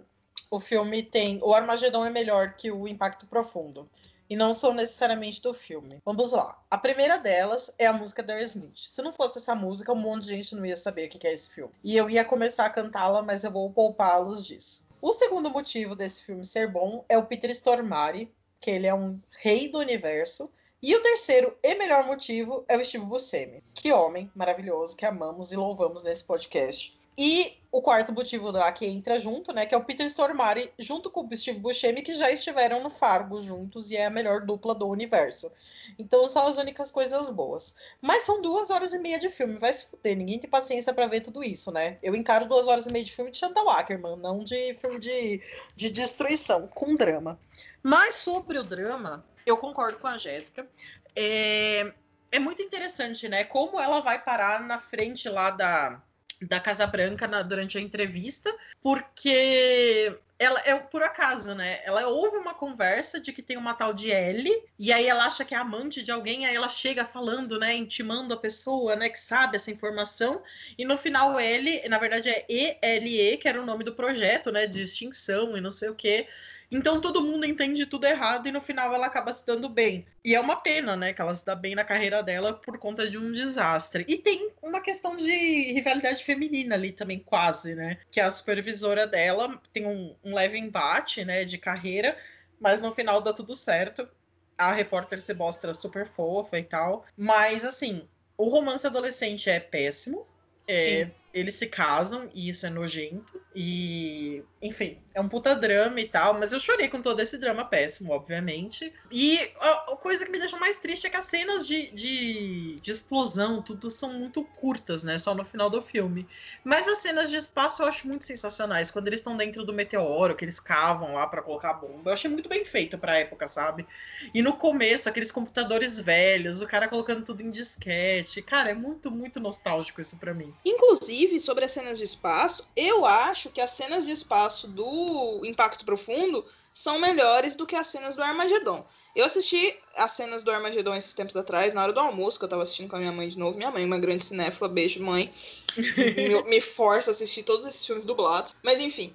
o 0.51 0.61
filme 0.61 1.03
tem. 1.03 1.41
O 1.43 1.55
Armagedon 1.55 2.05
é 2.05 2.11
melhor 2.11 2.55
que 2.55 2.71
o 2.71 2.87
Impacto 2.87 3.27
Profundo. 3.27 3.89
E 4.29 4.37
não 4.37 4.53
são 4.53 4.73
necessariamente 4.73 5.43
do 5.43 5.53
filme. 5.53 6.01
Vamos 6.07 6.33
lá. 6.33 6.59
A 6.71 6.79
primeira 6.79 7.19
delas 7.19 7.75
é 7.79 7.87
a 7.87 7.93
música 7.93 8.23
da 8.23 8.41
Smith. 8.43 8.79
Se 8.79 9.03
não 9.03 9.13
fosse 9.13 9.39
essa 9.39 9.55
música, 9.55 9.93
um 9.93 9.97
monte 9.97 10.25
de 10.25 10.31
gente 10.31 10.57
não 10.57 10.65
ia 10.65 10.77
saber 10.77 11.07
o 11.07 11.09
que 11.11 11.27
é 11.27 11.35
esse 11.35 11.51
filme. 11.51 11.73
E 11.85 11.97
eu 11.97 12.09
ia 12.09 12.25
começar 12.25 12.65
a 12.65 12.71
cantá-la, 12.71 13.21
mas 13.21 13.45
eu 13.45 13.51
vou 13.51 13.71
poupá-los 13.71 14.47
disso. 14.47 14.89
O 15.03 15.13
segundo 15.13 15.51
motivo 15.51 15.95
desse 15.95 16.23
filme 16.23 16.45
ser 16.45 16.71
bom 16.71 17.05
é 17.09 17.19
o 17.19 17.27
Peter 17.27 17.51
Stormare, 17.51 18.33
que 18.63 18.71
ele 18.71 18.87
é 18.87 18.95
um 18.95 19.21
rei 19.41 19.69
do 19.69 19.79
universo. 19.79 20.51
E 20.81 20.95
o 20.97 21.03
terceiro 21.03 21.57
e 21.63 21.75
melhor 21.75 22.07
motivo 22.07 22.65
é 22.69 22.77
o 22.77 22.85
Steve 22.85 23.05
Buscemi. 23.05 23.63
Que 23.75 23.93
homem 23.93 24.31
maravilhoso 24.35 24.97
que 24.97 25.05
amamos 25.05 25.53
e 25.53 25.57
louvamos 25.57 26.03
nesse 26.03 26.25
podcast. 26.25 26.97
E 27.17 27.59
o 27.71 27.83
quarto 27.83 28.13
motivo 28.13 28.51
da 28.51 28.71
que 28.73 28.87
entra 28.87 29.21
junto, 29.21 29.53
né, 29.53 29.67
que 29.67 29.75
é 29.75 29.79
o 29.79 29.85
Peter 29.85 30.07
Stormare 30.07 30.73
junto 30.79 31.11
com 31.11 31.27
o 31.27 31.37
Steve 31.37 31.59
Buscemi, 31.59 32.03
que 32.03 32.15
já 32.15 32.31
estiveram 32.31 32.83
no 32.83 32.89
Fargo 32.89 33.41
juntos 33.43 33.91
e 33.91 33.97
é 33.97 34.07
a 34.07 34.11
melhor 34.11 34.41
dupla 34.47 34.75
do 34.75 34.89
universo. 34.89 35.53
Então 35.99 36.27
são 36.27 36.47
as 36.47 36.57
únicas 36.57 36.91
coisas 36.91 37.29
boas. 37.29 37.77
Mas 38.01 38.23
são 38.23 38.41
duas 38.41 38.71
horas 38.71 38.95
e 38.95 38.99
meia 38.99 39.19
de 39.19 39.29
filme, 39.29 39.59
vai 39.59 39.73
se 39.73 39.87
fuder, 39.87 40.17
ninguém 40.17 40.39
tem 40.39 40.49
paciência 40.49 40.95
para 40.95 41.07
ver 41.07 41.21
tudo 41.21 41.45
isso, 41.45 41.71
né? 41.71 41.99
Eu 42.03 42.15
encaro 42.15 42.49
duas 42.49 42.67
horas 42.67 42.87
e 42.87 42.93
meia 42.93 43.05
de 43.05 43.13
filme 43.13 43.31
de 43.31 43.39
Chantal 43.39 43.69
Ackerman, 43.69 44.17
não 44.17 44.43
de 44.43 44.75
filme 44.75 44.99
de, 44.99 45.43
de 45.77 45.91
destruição, 45.91 46.67
com 46.69 46.97
drama. 46.97 47.39
Mas 47.83 48.17
sobre 48.17 48.59
o 48.59 48.63
drama, 48.63 49.25
eu 49.45 49.57
concordo 49.57 49.99
com 49.99 50.07
a 50.07 50.17
Jéssica. 50.17 50.69
É, 51.17 51.93
é 52.31 52.39
muito 52.39 52.63
interessante, 52.63 53.29
né? 53.29 53.45
Como 53.45 53.81
ela 53.81 54.01
vai 54.01 54.23
parar 54.23 54.61
na 54.61 54.79
frente 54.79 55.29
lá 55.29 55.51
da 55.51 56.03
da 56.49 56.61
Casa 56.61 56.87
Branca 56.87 57.27
na, 57.27 57.43
durante 57.43 57.79
a 57.79 57.81
entrevista, 57.81 58.53
porque 58.83 60.19
ela 60.39 60.61
é 60.65 60.75
por 60.75 61.03
acaso, 61.03 61.55
né? 61.55 61.81
Ela 61.85 62.09
ouve 62.09 62.37
uma 62.37 62.53
conversa 62.53 63.21
de 63.21 63.33
que 63.33 63.43
tem 63.43 63.57
uma 63.57 63.75
tal 63.75 63.93
de 63.93 64.11
Ellie, 64.11 64.65
e 64.79 64.93
aí 64.93 65.07
ela 65.07 65.25
acha 65.25 65.45
que 65.45 65.55
é 65.55 65.59
amante 65.59 66.03
de 66.03 66.11
alguém, 66.11 66.45
aí 66.45 66.55
ela 66.55 66.69
chega 66.69 67.07
falando, 67.07 67.59
né, 67.59 67.75
intimando 67.75 68.35
a 68.35 68.37
pessoa, 68.37 68.97
né, 68.97 69.09
que 69.09 69.21
sabe 69.21 69.57
essa 69.57 69.71
informação, 69.71 70.43
e 70.77 70.85
no 70.85 70.99
final 70.99 71.39
Ellie, 71.39 71.89
na 71.89 71.99
verdade 71.99 72.29
é 72.29 72.45
ELE, 72.83 73.37
que 73.37 73.49
era 73.49 73.63
o 73.63 73.67
nome 73.67 73.85
do 73.85 73.95
projeto, 73.95 74.51
né, 74.51 74.67
de 74.67 74.83
extinção 74.83 75.57
e 75.57 75.61
não 75.61 75.71
sei 75.71 75.91
o 75.91 75.95
que. 75.95 76.27
Então 76.73 77.03
todo 77.03 77.21
mundo 77.21 77.45
entende 77.45 77.85
tudo 77.85 78.07
errado 78.07 78.49
e 78.49 78.51
no 78.51 78.61
final 78.61 78.95
ela 78.95 79.07
acaba 79.07 79.31
se 79.31 79.45
dando 79.45 79.69
bem. 79.69 80.07
E 80.25 80.35
é 80.35 80.41
uma 80.41 80.57
pena, 80.57 80.97
né, 80.97 81.13
que 81.13 81.21
ela 81.21 81.35
se 81.35 81.45
dá 81.45 81.55
bem 81.55 81.75
na 81.75 81.85
carreira 81.85 82.23
dela 82.23 82.55
por 82.55 82.79
conta 82.79 83.09
de 83.09 83.19
um 83.19 83.31
desastre. 83.31 84.07
E 84.09 84.17
tem 84.17 84.51
uma 84.63 84.81
questão 84.81 85.15
de 85.15 85.73
rivalidade 85.73 86.25
feminina 86.25 86.75
ali 86.75 86.91
também, 86.91 87.19
quase, 87.21 87.75
né? 87.75 87.99
Que 88.11 88.21
a 88.21 88.31
supervisora 88.31 89.07
dela 89.07 89.61
tem 89.71 89.87
um, 89.87 90.17
um 90.25 90.35
leve 90.35 90.57
embate, 90.57 91.27
né, 91.27 91.45
de 91.45 91.59
carreira, 91.59 92.17
mas 92.59 92.81
no 92.81 92.91
final 92.91 93.21
dá 93.21 93.35
tudo 93.35 93.55
certo. 93.55 94.09
A 94.57 94.73
repórter 94.73 95.21
se 95.21 95.35
mostra 95.35 95.75
super 95.75 96.07
fofa 96.07 96.59
e 96.59 96.65
tal. 96.65 97.05
Mas, 97.15 97.67
assim, 97.67 98.09
o 98.39 98.49
romance 98.49 98.87
adolescente 98.87 99.51
é 99.51 99.61
péssimo. 99.61 100.27
É, 100.67 101.11
eles 101.33 101.55
se 101.55 101.67
casam 101.67 102.29
e 102.35 102.49
isso 102.49 102.67
é 102.67 102.71
nojento. 102.71 103.41
E, 103.55 104.43
enfim, 104.61 104.99
é 105.15 105.21
um 105.21 105.29
puta 105.29 105.55
drama 105.55 106.01
e 106.01 106.09
tal, 106.09 106.35
mas 106.35 106.53
eu 106.53 106.61
chorei 106.61 106.89
com 106.89 107.03
todo 107.03 107.21
esse 107.21 107.39
drama 107.39 107.65
péssimo, 107.65 108.13
obviamente. 108.13 108.93
E 109.11 109.39
a, 109.61 109.93
a 109.93 109.97
coisa 109.97 110.25
que 110.25 110.31
me 110.31 110.39
deixa 110.39 110.59
mais 110.59 110.79
triste 110.79 111.07
é 111.07 111.11
que 111.11 111.17
as 111.17 111.25
cenas 111.25 111.67
de, 111.67 111.91
de, 111.91 112.81
de, 112.81 112.91
explosão, 112.91 113.63
tudo 113.63 113.91
são 113.91 114.13
muito 114.13 114.43
curtas, 114.45 115.05
né? 115.05 115.19
Só 115.19 115.35
no 115.35 115.45
final 115.45 115.69
do 115.69 115.83
filme. 115.83 116.27
Mas 116.65 116.89
as 116.89 116.99
cenas 116.99 117.31
de 117.31 117.37
espaço 117.37 117.83
eu 117.83 117.87
acho 117.87 118.07
muito 118.07 118.25
sensacionais. 118.25 118.91
Quando 118.91 119.07
eles 119.07 119.21
estão 119.21 119.37
dentro 119.37 119.65
do 119.65 119.73
meteoro, 119.73 120.35
que 120.35 120.45
eles 120.45 120.61
cavam 120.61 121.15
lá 121.15 121.27
para 121.27 121.43
colocar 121.43 121.71
a 121.71 121.75
bomba. 121.75 122.11
Eu 122.11 122.15
achei 122.15 122.31
muito 122.31 122.49
bem 122.49 122.65
feito 122.65 122.99
pra 122.99 123.19
época, 123.19 123.49
sabe? 123.49 123.87
E 124.35 124.43
no 124.43 124.55
começo, 124.55 125.09
aqueles 125.09 125.33
computadores 125.33 125.99
velhos, 125.99 126.63
o 126.63 126.67
cara 126.67 126.89
colocando 126.89 127.25
tudo 127.25 127.43
em 127.43 127.51
disquete. 127.51 128.41
Cara, 128.43 128.71
é 128.71 128.75
muito, 128.75 129.11
muito 129.11 129.41
nostálgico 129.41 130.01
isso 130.01 130.17
para 130.17 130.33
mim. 130.33 130.53
Inclusive, 130.65 131.22
Inclusive, 131.23 131.39
sobre 131.39 131.65
as 131.65 131.71
cenas 131.71 131.99
de 131.99 132.05
espaço, 132.05 132.67
eu 132.75 133.07
acho 133.07 133.49
que 133.49 133.61
as 133.61 133.71
cenas 133.71 134.05
de 134.05 134.11
espaço 134.11 134.67
do 134.67 135.41
Impacto 135.45 135.85
Profundo 135.85 136.45
são 136.75 136.99
melhores 136.99 137.55
do 137.55 137.65
que 137.65 137.77
as 137.77 137.87
cenas 137.87 138.17
do 138.17 138.23
Armagedon. 138.23 138.85
Eu 139.15 139.25
assisti 139.25 139.79
as 139.95 140.11
cenas 140.13 140.43
do 140.43 140.51
Armagedon 140.51 140.95
esses 140.95 141.15
tempos 141.15 141.37
atrás, 141.37 141.73
na 141.73 141.83
hora 141.83 141.93
do 141.93 142.01
almoço, 142.01 142.41
que 142.41 142.45
eu 142.45 142.49
tava 142.49 142.63
assistindo 142.63 142.89
com 142.89 142.97
a 142.97 142.99
minha 142.99 143.13
mãe 143.13 143.29
de 143.29 143.39
novo. 143.39 143.57
Minha 143.57 143.71
mãe, 143.71 143.85
uma 143.85 144.01
grande 144.01 144.25
cinéfila, 144.25 144.69
beijo, 144.69 145.01
mãe. 145.01 145.33
me, 146.17 146.43
me 146.43 146.61
força 146.61 147.11
a 147.11 147.13
assistir 147.13 147.45
todos 147.45 147.67
esses 147.67 147.87
filmes 147.87 148.05
dublados. 148.05 148.53
Mas 148.61 148.81
enfim. 148.81 149.15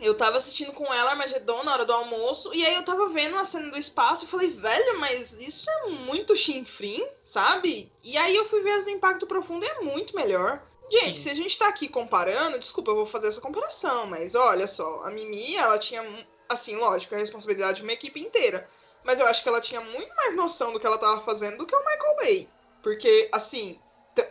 Eu 0.00 0.16
tava 0.16 0.36
assistindo 0.36 0.72
com 0.72 0.92
ela 0.92 1.12
Armagedon 1.12 1.64
na 1.64 1.72
hora 1.72 1.84
do 1.84 1.92
almoço, 1.92 2.52
e 2.54 2.64
aí 2.64 2.74
eu 2.74 2.84
tava 2.84 3.08
vendo 3.08 3.36
a 3.36 3.44
cena 3.44 3.70
do 3.70 3.78
espaço 3.78 4.24
e 4.24 4.28
falei, 4.28 4.50
velho, 4.50 5.00
mas 5.00 5.32
isso 5.40 5.68
é 5.68 5.88
muito 5.88 6.36
chinfrim, 6.36 7.04
sabe? 7.22 7.90
E 8.02 8.16
aí 8.16 8.36
eu 8.36 8.44
fui 8.44 8.60
ver 8.60 8.72
as 8.72 8.84
do 8.84 8.90
Impacto 8.90 9.26
Profundo 9.26 9.64
e 9.64 9.68
é 9.68 9.80
muito 9.80 10.14
melhor. 10.14 10.62
Gente, 10.90 11.16
Sim. 11.16 11.22
se 11.22 11.30
a 11.30 11.34
gente 11.34 11.58
tá 11.58 11.68
aqui 11.68 11.88
comparando, 11.88 12.58
desculpa, 12.58 12.90
eu 12.90 12.96
vou 12.96 13.06
fazer 13.06 13.28
essa 13.28 13.40
comparação, 13.40 14.06
mas 14.06 14.34
olha 14.34 14.66
só, 14.66 15.02
a 15.04 15.10
Mimi, 15.10 15.56
ela 15.56 15.78
tinha, 15.78 16.04
assim, 16.48 16.76
lógico, 16.76 17.14
a 17.14 17.18
responsabilidade 17.18 17.78
de 17.78 17.82
uma 17.82 17.92
equipe 17.92 18.20
inteira. 18.20 18.68
Mas 19.02 19.20
eu 19.20 19.26
acho 19.26 19.42
que 19.42 19.48
ela 19.48 19.60
tinha 19.60 19.80
muito 19.80 20.14
mais 20.16 20.34
noção 20.34 20.72
do 20.72 20.80
que 20.80 20.86
ela 20.86 20.98
tava 20.98 21.22
fazendo 21.22 21.58
do 21.58 21.66
que 21.66 21.74
o 21.74 21.84
Michael 21.84 22.16
Bay. 22.16 22.48
Porque, 22.82 23.28
assim, 23.32 23.78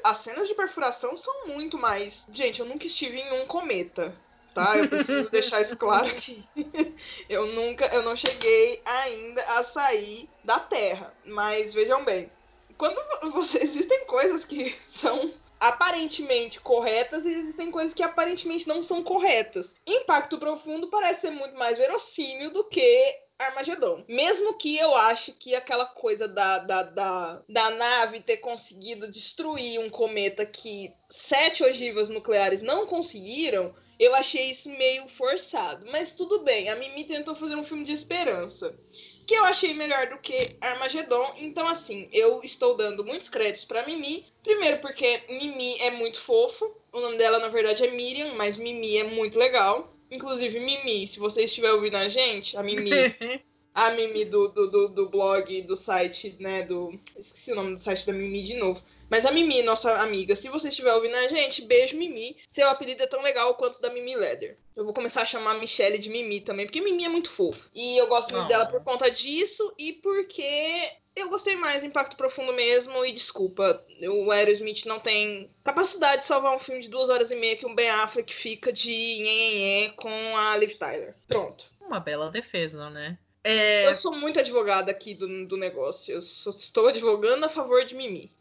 as 0.03 0.17
cenas 0.17 0.47
de 0.47 0.55
perfuração 0.55 1.17
são 1.17 1.47
muito 1.47 1.77
mais. 1.77 2.25
Gente, 2.31 2.59
eu 2.59 2.65
nunca 2.65 2.85
estive 2.85 3.17
em 3.17 3.41
um 3.41 3.45
cometa, 3.45 4.15
tá? 4.53 4.77
Eu 4.77 4.87
preciso 4.87 5.29
deixar 5.31 5.61
isso 5.61 5.75
claro 5.75 6.07
aqui. 6.07 6.47
eu 7.29 7.47
nunca, 7.47 7.85
eu 7.87 8.03
não 8.03 8.15
cheguei 8.15 8.81
ainda 8.85 9.43
a 9.43 9.63
sair 9.63 10.29
da 10.43 10.59
Terra. 10.59 11.13
Mas 11.25 11.73
vejam 11.73 12.03
bem, 12.05 12.31
quando 12.77 12.99
você 13.31 13.61
existem 13.61 14.05
coisas 14.05 14.45
que 14.45 14.75
são 14.89 15.33
aparentemente 15.63 16.59
corretas 16.59 17.25
e 17.25 17.29
existem 17.29 17.71
coisas 17.71 17.93
que 17.93 18.03
aparentemente 18.03 18.67
não 18.67 18.83
são 18.83 19.01
corretas. 19.01 19.73
Impacto 19.87 20.37
Profundo 20.37 20.89
parece 20.89 21.21
ser 21.21 21.31
muito 21.31 21.55
mais 21.55 21.77
verossímil 21.77 22.51
do 22.51 22.65
que 22.65 23.17
Armagedon. 23.39 24.03
Mesmo 24.05 24.57
que 24.57 24.75
eu 24.75 24.93
ache 24.93 25.31
que 25.31 25.55
aquela 25.55 25.85
coisa 25.85 26.27
da, 26.27 26.59
da, 26.59 26.83
da, 26.83 27.41
da 27.47 27.69
nave 27.69 28.19
ter 28.19 28.37
conseguido 28.37 29.09
destruir 29.09 29.79
um 29.79 29.89
cometa 29.89 30.45
que 30.45 30.93
sete 31.09 31.63
ogivas 31.63 32.09
nucleares 32.09 32.61
não 32.61 32.85
conseguiram, 32.85 33.73
eu 33.97 34.13
achei 34.15 34.51
isso 34.51 34.67
meio 34.67 35.07
forçado. 35.07 35.85
Mas 35.89 36.11
tudo 36.11 36.43
bem, 36.43 36.69
a 36.69 36.75
Mimi 36.75 37.05
tentou 37.05 37.35
fazer 37.35 37.55
um 37.55 37.63
filme 37.63 37.85
de 37.85 37.93
esperança. 37.93 38.77
Que 39.25 39.35
eu 39.35 39.45
achei 39.45 39.73
melhor 39.73 40.07
do 40.07 40.17
que 40.17 40.55
Armagedon. 40.59 41.33
Então, 41.37 41.67
assim, 41.67 42.09
eu 42.11 42.41
estou 42.43 42.75
dando 42.75 43.05
muitos 43.05 43.29
créditos 43.29 43.65
pra 43.65 43.85
Mimi. 43.85 44.25
Primeiro, 44.43 44.79
porque 44.79 45.21
Mimi 45.29 45.79
é 45.79 45.91
muito 45.91 46.19
fofo. 46.19 46.75
O 46.91 46.99
nome 46.99 47.17
dela, 47.17 47.39
na 47.39 47.47
verdade, 47.47 47.83
é 47.85 47.91
Miriam, 47.91 48.35
mas 48.35 48.57
Mimi 48.57 48.97
é 48.97 49.03
muito 49.03 49.39
legal. 49.39 49.95
Inclusive, 50.11 50.59
Mimi, 50.59 51.07
se 51.07 51.19
você 51.19 51.43
estiver 51.43 51.71
ouvindo 51.71 51.95
a 51.95 52.07
gente, 52.07 52.57
a 52.57 52.63
Mimi. 52.63 52.91
a 53.73 53.91
Mimi 53.91 54.25
do, 54.25 54.49
do, 54.49 54.69
do, 54.69 54.87
do, 54.87 55.09
blog, 55.09 55.61
do 55.63 55.75
site, 55.75 56.35
né? 56.39 56.63
Do. 56.63 56.99
Esqueci 57.17 57.51
o 57.51 57.55
nome 57.55 57.73
do 57.73 57.79
site 57.79 58.05
da 58.05 58.13
Mimi 58.13 58.43
de 58.43 58.55
novo. 58.55 58.81
Mas 59.09 59.25
a 59.25 59.31
Mimi, 59.31 59.61
nossa 59.61 59.93
amiga, 60.01 60.35
se 60.35 60.49
você 60.49 60.69
estiver 60.69 60.93
ouvindo 60.93 61.15
a 61.15 61.27
gente, 61.27 61.61
beijo, 61.61 61.97
Mimi. 61.97 62.37
Seu 62.49 62.69
apelido 62.69 63.03
é 63.03 63.07
tão 63.07 63.21
legal 63.21 63.55
quanto 63.55 63.81
da 63.81 63.89
Mimi 63.89 64.15
Leather. 64.15 64.57
Eu 64.75 64.85
vou 64.85 64.93
começar 64.93 65.21
a 65.21 65.25
chamar 65.25 65.51
a 65.51 65.59
Michelle 65.59 65.97
de 65.97 66.09
Mimi 66.09 66.41
também, 66.41 66.65
porque 66.65 66.81
Mimi 66.81 67.05
é 67.05 67.09
muito 67.09 67.29
fofo. 67.29 67.69
E 67.73 67.97
eu 67.97 68.07
gosto 68.07 68.33
muito 68.33 68.45
oh. 68.45 68.49
dela 68.49 68.65
por 68.65 68.83
conta 68.83 69.09
disso 69.09 69.73
e 69.77 69.93
porque 69.93 70.91
eu 71.15 71.29
gostei 71.29 71.55
mais 71.55 71.81
do 71.81 71.87
Impacto 71.87 72.17
Profundo 72.17 72.53
mesmo, 72.53 73.05
e 73.05 73.11
desculpa, 73.11 73.85
o 74.01 74.31
Aerosmith 74.31 74.85
não 74.85 74.99
tem 74.99 75.51
capacidade 75.63 76.21
de 76.21 76.27
salvar 76.27 76.55
um 76.55 76.59
filme 76.59 76.81
de 76.81 76.89
duas 76.89 77.09
horas 77.09 77.29
e 77.29 77.35
meia 77.35 77.55
que 77.55 77.67
um 77.67 77.75
Ben 77.75 77.89
Affleck 77.89 78.33
fica 78.33 78.73
de 78.73 78.89
nhenhenhé 78.89 79.89
com 79.89 80.09
a 80.37 80.57
Liv 80.57 80.73
Tyler. 80.75 81.15
Pronto. 81.27 81.65
Uma 81.79 81.99
bela 81.99 82.31
defesa, 82.31 82.89
né? 82.89 83.19
É... 83.43 83.87
Eu 83.87 83.95
sou 83.95 84.15
muito 84.15 84.39
advogada 84.39 84.89
aqui 84.89 85.13
do, 85.13 85.45
do 85.45 85.57
negócio. 85.57 86.13
Eu 86.13 86.21
sou, 86.21 86.53
estou 86.53 86.87
advogando 86.87 87.45
a 87.45 87.49
favor 87.49 87.85
de 87.85 87.95
Mimi. 87.95 88.31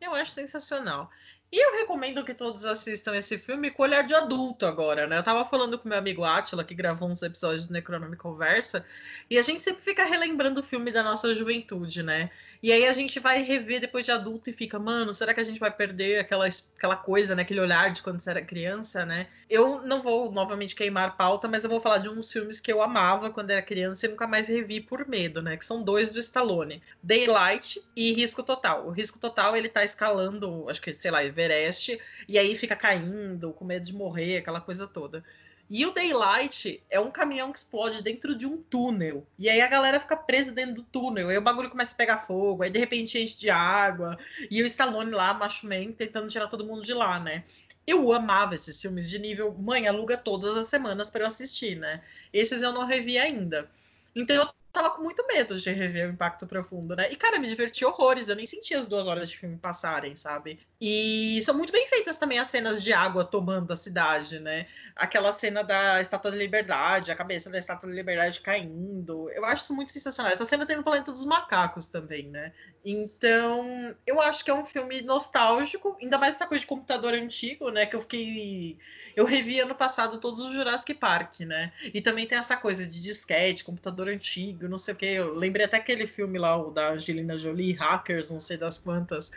Eu 0.00 0.14
acho 0.14 0.32
sensacional. 0.32 1.10
E 1.52 1.58
eu 1.58 1.72
recomendo 1.78 2.24
que 2.24 2.32
todos 2.32 2.64
assistam 2.64 3.16
esse 3.16 3.36
filme 3.36 3.72
com 3.72 3.82
olhar 3.82 4.02
de 4.02 4.14
adulto 4.14 4.66
agora, 4.66 5.08
né? 5.08 5.18
Eu 5.18 5.22
tava 5.22 5.44
falando 5.44 5.76
com 5.76 5.88
meu 5.88 5.98
amigo 5.98 6.22
Atila, 6.22 6.62
que 6.62 6.74
gravou 6.74 7.08
uns 7.08 7.24
episódios 7.24 7.66
do 7.66 7.72
Necronome 7.72 8.16
Conversa, 8.16 8.86
e 9.28 9.36
a 9.36 9.42
gente 9.42 9.60
sempre 9.60 9.82
fica 9.82 10.04
relembrando 10.04 10.60
o 10.60 10.62
filme 10.62 10.92
da 10.92 11.02
nossa 11.02 11.34
juventude, 11.34 12.04
né? 12.04 12.30
E 12.62 12.70
aí 12.72 12.86
a 12.86 12.92
gente 12.92 13.18
vai 13.18 13.42
rever 13.42 13.80
depois 13.80 14.04
de 14.04 14.12
adulto 14.12 14.50
e 14.50 14.52
fica, 14.52 14.78
mano, 14.78 15.14
será 15.14 15.32
que 15.32 15.40
a 15.40 15.42
gente 15.42 15.58
vai 15.58 15.70
perder 15.70 16.20
aquela, 16.20 16.46
aquela 16.76 16.96
coisa, 16.96 17.34
né? 17.34 17.40
Aquele 17.40 17.60
olhar 17.60 17.90
de 17.90 18.02
quando 18.02 18.20
você 18.20 18.28
era 18.30 18.42
criança, 18.42 19.06
né? 19.06 19.28
Eu 19.48 19.80
não 19.82 20.02
vou 20.02 20.30
novamente 20.30 20.74
queimar 20.74 21.16
pauta, 21.16 21.48
mas 21.48 21.64
eu 21.64 21.70
vou 21.70 21.80
falar 21.80 21.98
de 21.98 22.10
uns 22.10 22.30
filmes 22.30 22.60
que 22.60 22.70
eu 22.70 22.82
amava 22.82 23.30
quando 23.30 23.50
era 23.50 23.62
criança 23.62 24.04
e 24.06 24.10
nunca 24.10 24.26
mais 24.26 24.46
revi 24.46 24.78
por 24.78 25.08
medo, 25.08 25.40
né? 25.40 25.56
Que 25.56 25.64
são 25.64 25.82
dois 25.82 26.10
do 26.10 26.18
Stallone: 26.18 26.82
Daylight 27.02 27.82
e 27.96 28.12
Risco 28.12 28.42
Total. 28.42 28.86
O 28.86 28.90
Risco 28.90 29.18
Total, 29.18 29.56
ele 29.56 29.68
tá 29.68 29.82
escalando, 29.82 30.68
acho 30.68 30.82
que, 30.82 30.92
sei 30.92 31.10
lá, 31.10 31.24
Everest, 31.40 32.00
e 32.28 32.38
aí 32.38 32.54
fica 32.54 32.76
caindo, 32.76 33.52
com 33.52 33.64
medo 33.64 33.86
de 33.86 33.94
morrer, 33.94 34.38
aquela 34.38 34.60
coisa 34.60 34.86
toda. 34.86 35.24
E 35.70 35.86
o 35.86 35.92
Daylight 35.92 36.82
é 36.90 36.98
um 36.98 37.12
caminhão 37.12 37.52
que 37.52 37.58
explode 37.58 38.02
dentro 38.02 38.34
de 38.34 38.44
um 38.44 38.56
túnel. 38.56 39.24
E 39.38 39.48
aí 39.48 39.60
a 39.60 39.68
galera 39.68 40.00
fica 40.00 40.16
presa 40.16 40.50
dentro 40.50 40.74
do 40.74 40.82
túnel. 40.82 41.28
Aí 41.28 41.38
o 41.38 41.42
bagulho 41.42 41.70
começa 41.70 41.94
a 41.94 41.96
pegar 41.96 42.18
fogo. 42.18 42.64
Aí 42.64 42.70
de 42.70 42.78
repente 42.80 43.16
enche 43.16 43.38
de 43.38 43.48
água. 43.50 44.18
E 44.50 44.60
o 44.64 44.66
Stallone 44.66 45.12
lá, 45.12 45.32
macho 45.32 45.68
man, 45.68 45.92
tentando 45.92 46.26
tirar 46.26 46.48
todo 46.48 46.66
mundo 46.66 46.82
de 46.82 46.92
lá, 46.92 47.20
né? 47.20 47.44
Eu 47.86 48.12
amava 48.12 48.56
esses 48.56 48.82
filmes 48.82 49.08
de 49.08 49.16
nível. 49.20 49.54
Mãe, 49.54 49.86
aluga 49.86 50.16
todas 50.16 50.56
as 50.56 50.66
semanas 50.66 51.08
para 51.08 51.22
eu 51.22 51.28
assistir, 51.28 51.76
né? 51.76 52.02
Esses 52.32 52.62
eu 52.62 52.72
não 52.72 52.84
revi 52.84 53.16
ainda. 53.16 53.70
Então 54.16 54.34
eu 54.34 54.48
tava 54.72 54.90
com 54.90 55.02
muito 55.02 55.24
medo 55.28 55.56
de 55.56 55.70
rever 55.70 56.08
o 56.08 56.12
Impacto 56.12 56.48
Profundo, 56.48 56.96
né? 56.96 57.12
E, 57.12 57.16
cara, 57.16 57.38
me 57.38 57.46
diverti 57.46 57.84
horrores. 57.84 58.28
Eu 58.28 58.34
nem 58.34 58.46
senti 58.46 58.74
as 58.74 58.88
duas 58.88 59.06
horas 59.06 59.30
de 59.30 59.38
filme 59.38 59.56
passarem, 59.56 60.16
sabe? 60.16 60.58
E 60.80 61.40
são 61.42 61.54
muito 61.54 61.72
bem 61.72 61.86
feitas 61.86 62.16
também 62.16 62.38
as 62.38 62.46
cenas 62.46 62.82
de 62.82 62.90
água 62.90 63.22
tomando 63.22 63.70
a 63.70 63.76
cidade, 63.76 64.40
né? 64.40 64.66
Aquela 64.96 65.30
cena 65.30 65.62
da 65.62 66.00
Estátua 66.00 66.30
da 66.30 66.36
Liberdade, 66.38 67.12
a 67.12 67.14
cabeça 67.14 67.50
da 67.50 67.58
Estátua 67.58 67.90
da 67.90 67.94
Liberdade 67.94 68.40
caindo. 68.40 69.28
Eu 69.30 69.44
acho 69.44 69.64
isso 69.64 69.74
muito 69.74 69.90
sensacional. 69.90 70.32
Essa 70.32 70.44
cena 70.44 70.64
tem 70.64 70.76
no 70.76 70.82
Planeta 70.82 71.12
dos 71.12 71.26
Macacos 71.26 71.86
também, 71.86 72.28
né? 72.28 72.52
Então, 72.82 73.94
eu 74.06 74.22
acho 74.22 74.42
que 74.42 74.50
é 74.50 74.54
um 74.54 74.64
filme 74.64 75.02
nostálgico, 75.02 75.98
ainda 76.00 76.16
mais 76.16 76.36
essa 76.36 76.46
coisa 76.46 76.62
de 76.62 76.66
computador 76.66 77.12
antigo, 77.12 77.70
né? 77.70 77.84
Que 77.84 77.96
eu 77.96 78.00
fiquei 78.00 78.78
eu 79.16 79.26
revi 79.26 79.60
ano 79.60 79.74
passado 79.74 80.18
todos 80.18 80.40
os 80.40 80.52
Jurassic 80.52 80.94
Park, 80.94 81.40
né? 81.40 81.72
E 81.92 82.00
também 82.00 82.26
tem 82.26 82.38
essa 82.38 82.56
coisa 82.56 82.88
de 82.88 83.02
disquete, 83.02 83.64
computador 83.64 84.08
antigo, 84.08 84.66
não 84.68 84.78
sei 84.78 84.94
o 84.94 84.96
quê. 84.96 85.06
Eu 85.06 85.34
lembrei 85.34 85.66
até 85.66 85.76
aquele 85.76 86.06
filme 86.06 86.38
lá, 86.38 86.56
o 86.56 86.70
da 86.70 86.92
Angelina 86.92 87.36
Jolie, 87.36 87.74
Hackers, 87.74 88.30
não 88.30 88.40
sei 88.40 88.56
das 88.56 88.78
quantas. 88.78 89.30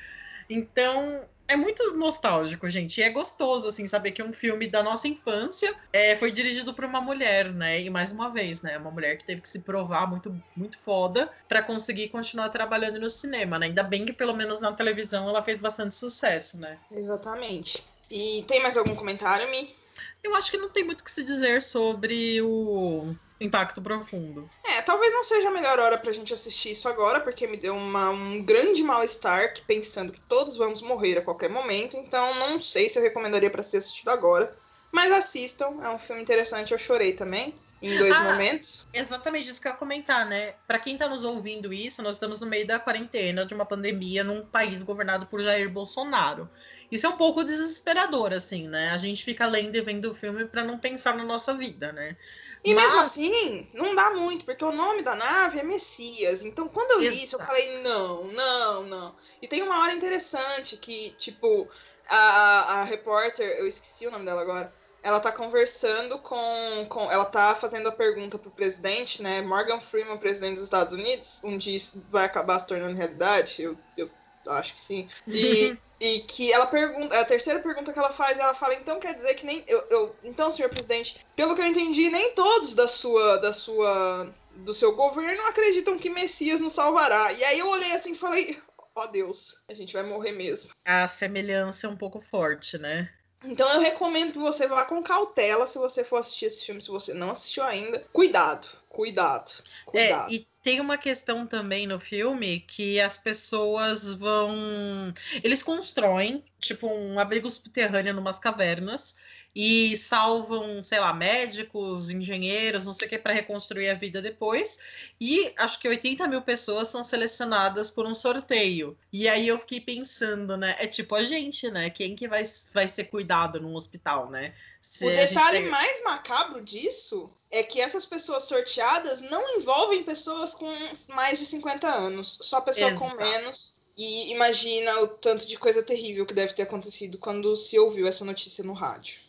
Então, 0.49 1.27
é 1.47 1.55
muito 1.55 1.95
nostálgico, 1.95 2.69
gente. 2.69 2.99
E 2.99 3.03
é 3.03 3.09
gostoso, 3.09 3.67
assim, 3.67 3.85
saber 3.87 4.11
que 4.11 4.23
um 4.23 4.33
filme 4.33 4.67
da 4.67 4.81
nossa 4.81 5.07
infância 5.07 5.73
é, 5.91 6.15
foi 6.15 6.31
dirigido 6.31 6.73
por 6.73 6.85
uma 6.85 7.01
mulher, 7.01 7.51
né? 7.51 7.81
E 7.81 7.89
mais 7.89 8.11
uma 8.11 8.29
vez, 8.29 8.61
né? 8.61 8.77
Uma 8.77 8.91
mulher 8.91 9.17
que 9.17 9.25
teve 9.25 9.41
que 9.41 9.49
se 9.49 9.61
provar 9.61 10.07
muito, 10.07 10.35
muito 10.55 10.77
foda 10.77 11.29
para 11.47 11.61
conseguir 11.61 12.09
continuar 12.09 12.49
trabalhando 12.49 12.99
no 12.99 13.09
cinema, 13.09 13.59
né? 13.59 13.67
Ainda 13.67 13.83
bem 13.83 14.05
que, 14.05 14.13
pelo 14.13 14.33
menos 14.33 14.59
na 14.59 14.71
televisão, 14.73 15.29
ela 15.29 15.41
fez 15.41 15.59
bastante 15.59 15.95
sucesso, 15.95 16.59
né? 16.59 16.79
Exatamente. 16.91 17.83
E 18.09 18.43
tem 18.47 18.61
mais 18.61 18.77
algum 18.77 18.95
comentário, 18.95 19.49
Mi? 19.49 19.75
Eu 20.23 20.35
acho 20.35 20.51
que 20.51 20.57
não 20.57 20.69
tem 20.69 20.83
muito 20.83 21.01
o 21.01 21.03
que 21.03 21.11
se 21.11 21.23
dizer 21.23 21.61
sobre 21.61 22.41
o 22.41 23.15
impacto 23.39 23.81
profundo. 23.81 24.49
É, 24.63 24.81
talvez 24.81 25.11
não 25.11 25.23
seja 25.23 25.49
a 25.49 25.51
melhor 25.51 25.79
hora 25.79 25.97
pra 25.97 26.11
gente 26.11 26.33
assistir 26.33 26.71
isso 26.71 26.87
agora, 26.87 27.19
porque 27.19 27.45
me 27.45 27.57
deu 27.57 27.75
uma, 27.75 28.09
um 28.09 28.43
grande 28.43 28.81
mal-estar 28.83 29.53
pensando 29.67 30.13
que 30.13 30.21
todos 30.21 30.55
vamos 30.55 30.81
morrer 30.81 31.17
a 31.17 31.21
qualquer 31.21 31.49
momento, 31.49 31.97
então 31.97 32.33
não 32.35 32.61
sei 32.61 32.89
se 32.89 32.97
eu 32.97 33.03
recomendaria 33.03 33.49
para 33.49 33.63
ser 33.63 33.77
assistido 33.77 34.09
agora. 34.09 34.55
Mas 34.91 35.11
assistam, 35.11 35.83
é 35.83 35.89
um 35.89 35.97
filme 35.97 36.21
interessante, 36.21 36.71
eu 36.71 36.77
chorei 36.77 37.13
também. 37.13 37.55
Em 37.81 37.97
dois 37.97 38.15
ah, 38.15 38.23
momentos? 38.23 38.87
Exatamente 38.93 39.49
isso 39.49 39.61
que 39.61 39.67
eu 39.67 39.73
ia 39.73 39.77
comentar, 39.77 40.25
né? 40.25 40.53
Para 40.65 40.79
quem 40.79 40.95
tá 40.95 41.09
nos 41.09 41.25
ouvindo 41.25 41.73
isso, 41.73 42.01
nós 42.01 42.15
estamos 42.15 42.39
no 42.39 42.47
meio 42.47 42.65
da 42.65 42.79
quarentena 42.79 43.45
de 43.45 43.53
uma 43.53 43.65
pandemia 43.65 44.23
num 44.23 44.45
país 44.45 44.81
governado 44.83 45.25
por 45.25 45.41
Jair 45.41 45.69
Bolsonaro. 45.69 46.49
Isso 46.93 47.07
é 47.07 47.09
um 47.09 47.17
pouco 47.17 47.43
desesperador, 47.43 48.31
assim, 48.33 48.67
né? 48.67 48.91
A 48.91 48.97
gente 48.99 49.25
fica 49.25 49.47
lendo 49.47 49.75
e 49.75 49.81
vendo 49.81 50.11
o 50.11 50.13
filme 50.13 50.45
para 50.45 50.63
não 50.63 50.77
pensar 50.77 51.15
na 51.15 51.23
nossa 51.23 51.51
vida, 51.51 51.91
né? 51.91 52.15
E 52.63 52.71
Mas... 52.71 52.83
mesmo 52.83 52.99
assim, 52.99 53.67
não 53.73 53.95
dá 53.95 54.11
muito, 54.11 54.45
porque 54.45 54.63
o 54.63 54.71
nome 54.71 55.01
da 55.01 55.15
nave 55.15 55.59
é 55.59 55.63
Messias. 55.63 56.43
Então, 56.43 56.67
quando 56.67 56.91
eu 56.91 56.99
li 56.99 57.23
isso, 57.23 57.35
eu 57.35 57.39
falei, 57.39 57.81
não, 57.81 58.25
não, 58.25 58.83
não. 58.83 59.15
E 59.41 59.47
tem 59.47 59.63
uma 59.63 59.81
hora 59.81 59.91
interessante 59.91 60.77
que, 60.77 61.15
tipo, 61.17 61.67
a, 62.07 62.81
a 62.81 62.83
repórter, 62.83 63.57
eu 63.57 63.67
esqueci 63.67 64.05
o 64.05 64.11
nome 64.11 64.25
dela 64.25 64.43
agora, 64.43 64.71
ela 65.01 65.19
tá 65.19 65.31
conversando 65.31 66.19
com, 66.19 66.85
com. 66.89 67.11
Ela 67.11 67.25
tá 67.25 67.55
fazendo 67.55 67.89
a 67.89 67.91
pergunta 67.91 68.37
pro 68.37 68.51
presidente, 68.51 69.19
né? 69.19 69.41
Morgan 69.41 69.81
Freeman, 69.81 70.19
presidente 70.19 70.55
dos 70.57 70.65
Estados 70.65 70.93
Unidos, 70.93 71.41
um 71.43 71.57
dia 71.57 71.75
isso 71.75 72.05
vai 72.11 72.25
acabar 72.25 72.59
se 72.59 72.67
tornando 72.67 72.95
realidade. 72.95 73.63
Eu, 73.63 73.75
eu 73.97 74.11
acho 74.47 74.73
que 74.73 74.81
sim. 74.81 75.07
E. 75.27 75.77
E 76.03 76.19
que 76.19 76.51
ela 76.51 76.65
pergunta, 76.65 77.17
a 77.17 77.23
terceira 77.23 77.61
pergunta 77.61 77.93
que 77.93 77.97
ela 77.97 78.11
faz, 78.11 78.37
ela 78.37 78.53
fala, 78.53 78.73
então 78.73 78.99
quer 78.99 79.15
dizer 79.15 79.35
que 79.35 79.45
nem. 79.45 79.63
Eu, 79.65 79.87
eu, 79.89 80.15
então, 80.21 80.51
senhor 80.51 80.67
presidente, 80.67 81.25
pelo 81.33 81.55
que 81.55 81.61
eu 81.61 81.65
entendi, 81.65 82.09
nem 82.09 82.33
todos 82.33 82.75
da 82.75 82.89
sua. 82.89 83.37
da 83.37 83.53
sua. 83.53 84.29
do 84.51 84.73
seu 84.73 84.97
governo 84.97 85.45
acreditam 85.45 85.97
que 85.97 86.09
Messias 86.09 86.59
nos 86.59 86.73
salvará. 86.73 87.31
E 87.31 87.41
aí 87.45 87.57
eu 87.57 87.69
olhei 87.69 87.93
assim 87.93 88.11
e 88.11 88.17
falei, 88.17 88.61
ó 88.93 89.03
oh, 89.03 89.07
Deus, 89.07 89.61
a 89.69 89.73
gente 89.73 89.93
vai 89.93 90.03
morrer 90.03 90.33
mesmo. 90.33 90.71
A 90.83 91.07
semelhança 91.07 91.87
é 91.87 91.89
um 91.89 91.95
pouco 91.95 92.19
forte, 92.19 92.77
né? 92.77 93.09
Então 93.43 93.69
eu 93.71 93.79
recomendo 93.79 94.31
que 94.31 94.39
você 94.39 94.67
vá 94.67 94.85
com 94.85 95.03
cautela 95.03 95.67
se 95.67 95.77
você 95.77 96.03
for 96.03 96.17
assistir 96.17 96.45
esse 96.45 96.65
filme, 96.65 96.81
se 96.81 96.89
você 96.89 97.13
não 97.13 97.31
assistiu 97.31 97.63
ainda. 97.63 98.03
Cuidado, 98.13 98.67
cuidado, 98.89 99.51
cuidado. 99.85 100.31
É, 100.31 100.35
e 100.35 100.47
tem 100.63 100.79
uma 100.79 100.97
questão 100.97 101.45
também 101.45 101.85
no 101.85 101.99
filme 101.99 102.61
que 102.61 102.99
as 102.99 103.17
pessoas 103.17 104.13
vão. 104.13 105.13
Eles 105.43 105.61
constroem, 105.61 106.43
tipo, 106.59 106.87
um 106.87 107.19
abrigo 107.19 107.49
subterrâneo 107.49 108.13
numas 108.13 108.39
cavernas 108.39 109.17
e 109.55 109.95
salvam, 109.95 110.81
sei 110.81 110.99
lá, 110.99 111.13
médicos, 111.13 112.09
engenheiros, 112.09 112.85
não 112.85 112.93
sei 112.93 113.05
o 113.05 113.09
que, 113.09 113.19
para 113.19 113.33
reconstruir 113.33 113.89
a 113.89 113.93
vida 113.93 114.21
depois. 114.21 114.79
E 115.21 115.53
acho 115.57 115.79
que 115.79 115.87
80 115.87 116.27
mil 116.27 116.41
pessoas 116.41 116.87
são 116.87 117.03
selecionadas 117.03 117.91
por 117.91 118.05
um 118.07 118.15
sorteio. 118.15 118.97
E 119.11 119.29
aí 119.29 119.47
eu 119.47 119.59
fiquei 119.59 119.79
pensando, 119.79 120.57
né? 120.57 120.75
É 120.79 120.87
tipo 120.87 121.13
a 121.13 121.23
gente, 121.23 121.69
né? 121.69 121.89
Quem 121.89 122.15
que 122.15 122.27
vai, 122.27 122.43
vai 122.73 122.87
ser 122.87 123.05
cuidado 123.05 123.61
num 123.61 123.75
hospital, 123.75 124.29
né? 124.29 124.55
Se 124.81 125.05
o 125.05 125.09
detalhe 125.09 125.59
pega... 125.59 125.71
mais 125.71 126.03
macabro 126.03 126.61
disso 126.61 127.29
é 127.51 127.61
que 127.61 127.79
essas 127.79 128.05
pessoas 128.05 128.43
sorteadas 128.45 129.21
não 129.21 129.57
envolvem 129.57 130.03
pessoas 130.03 130.55
com 130.55 130.67
mais 131.09 131.37
de 131.37 131.45
50 131.45 131.87
anos, 131.87 132.39
só 132.41 132.59
pessoas 132.59 132.97
com 132.97 133.15
menos. 133.15 133.73
E 133.95 134.31
imagina 134.31 135.01
o 135.01 135.07
tanto 135.07 135.45
de 135.45 135.55
coisa 135.55 135.83
terrível 135.83 136.25
que 136.25 136.33
deve 136.33 136.53
ter 136.53 136.63
acontecido 136.63 137.19
quando 137.19 137.55
se 137.55 137.77
ouviu 137.77 138.07
essa 138.07 138.25
notícia 138.25 138.63
no 138.63 138.73
rádio. 138.73 139.22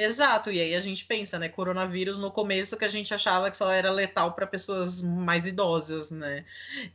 Exato, 0.00 0.52
e 0.52 0.60
aí 0.60 0.76
a 0.76 0.80
gente 0.80 1.04
pensa, 1.04 1.40
né? 1.40 1.48
Coronavírus 1.48 2.20
no 2.20 2.30
começo 2.30 2.76
que 2.78 2.84
a 2.84 2.88
gente 2.88 3.12
achava 3.12 3.50
que 3.50 3.56
só 3.56 3.68
era 3.68 3.90
letal 3.90 4.32
para 4.32 4.46
pessoas 4.46 5.02
mais 5.02 5.44
idosas, 5.44 6.08
né? 6.08 6.44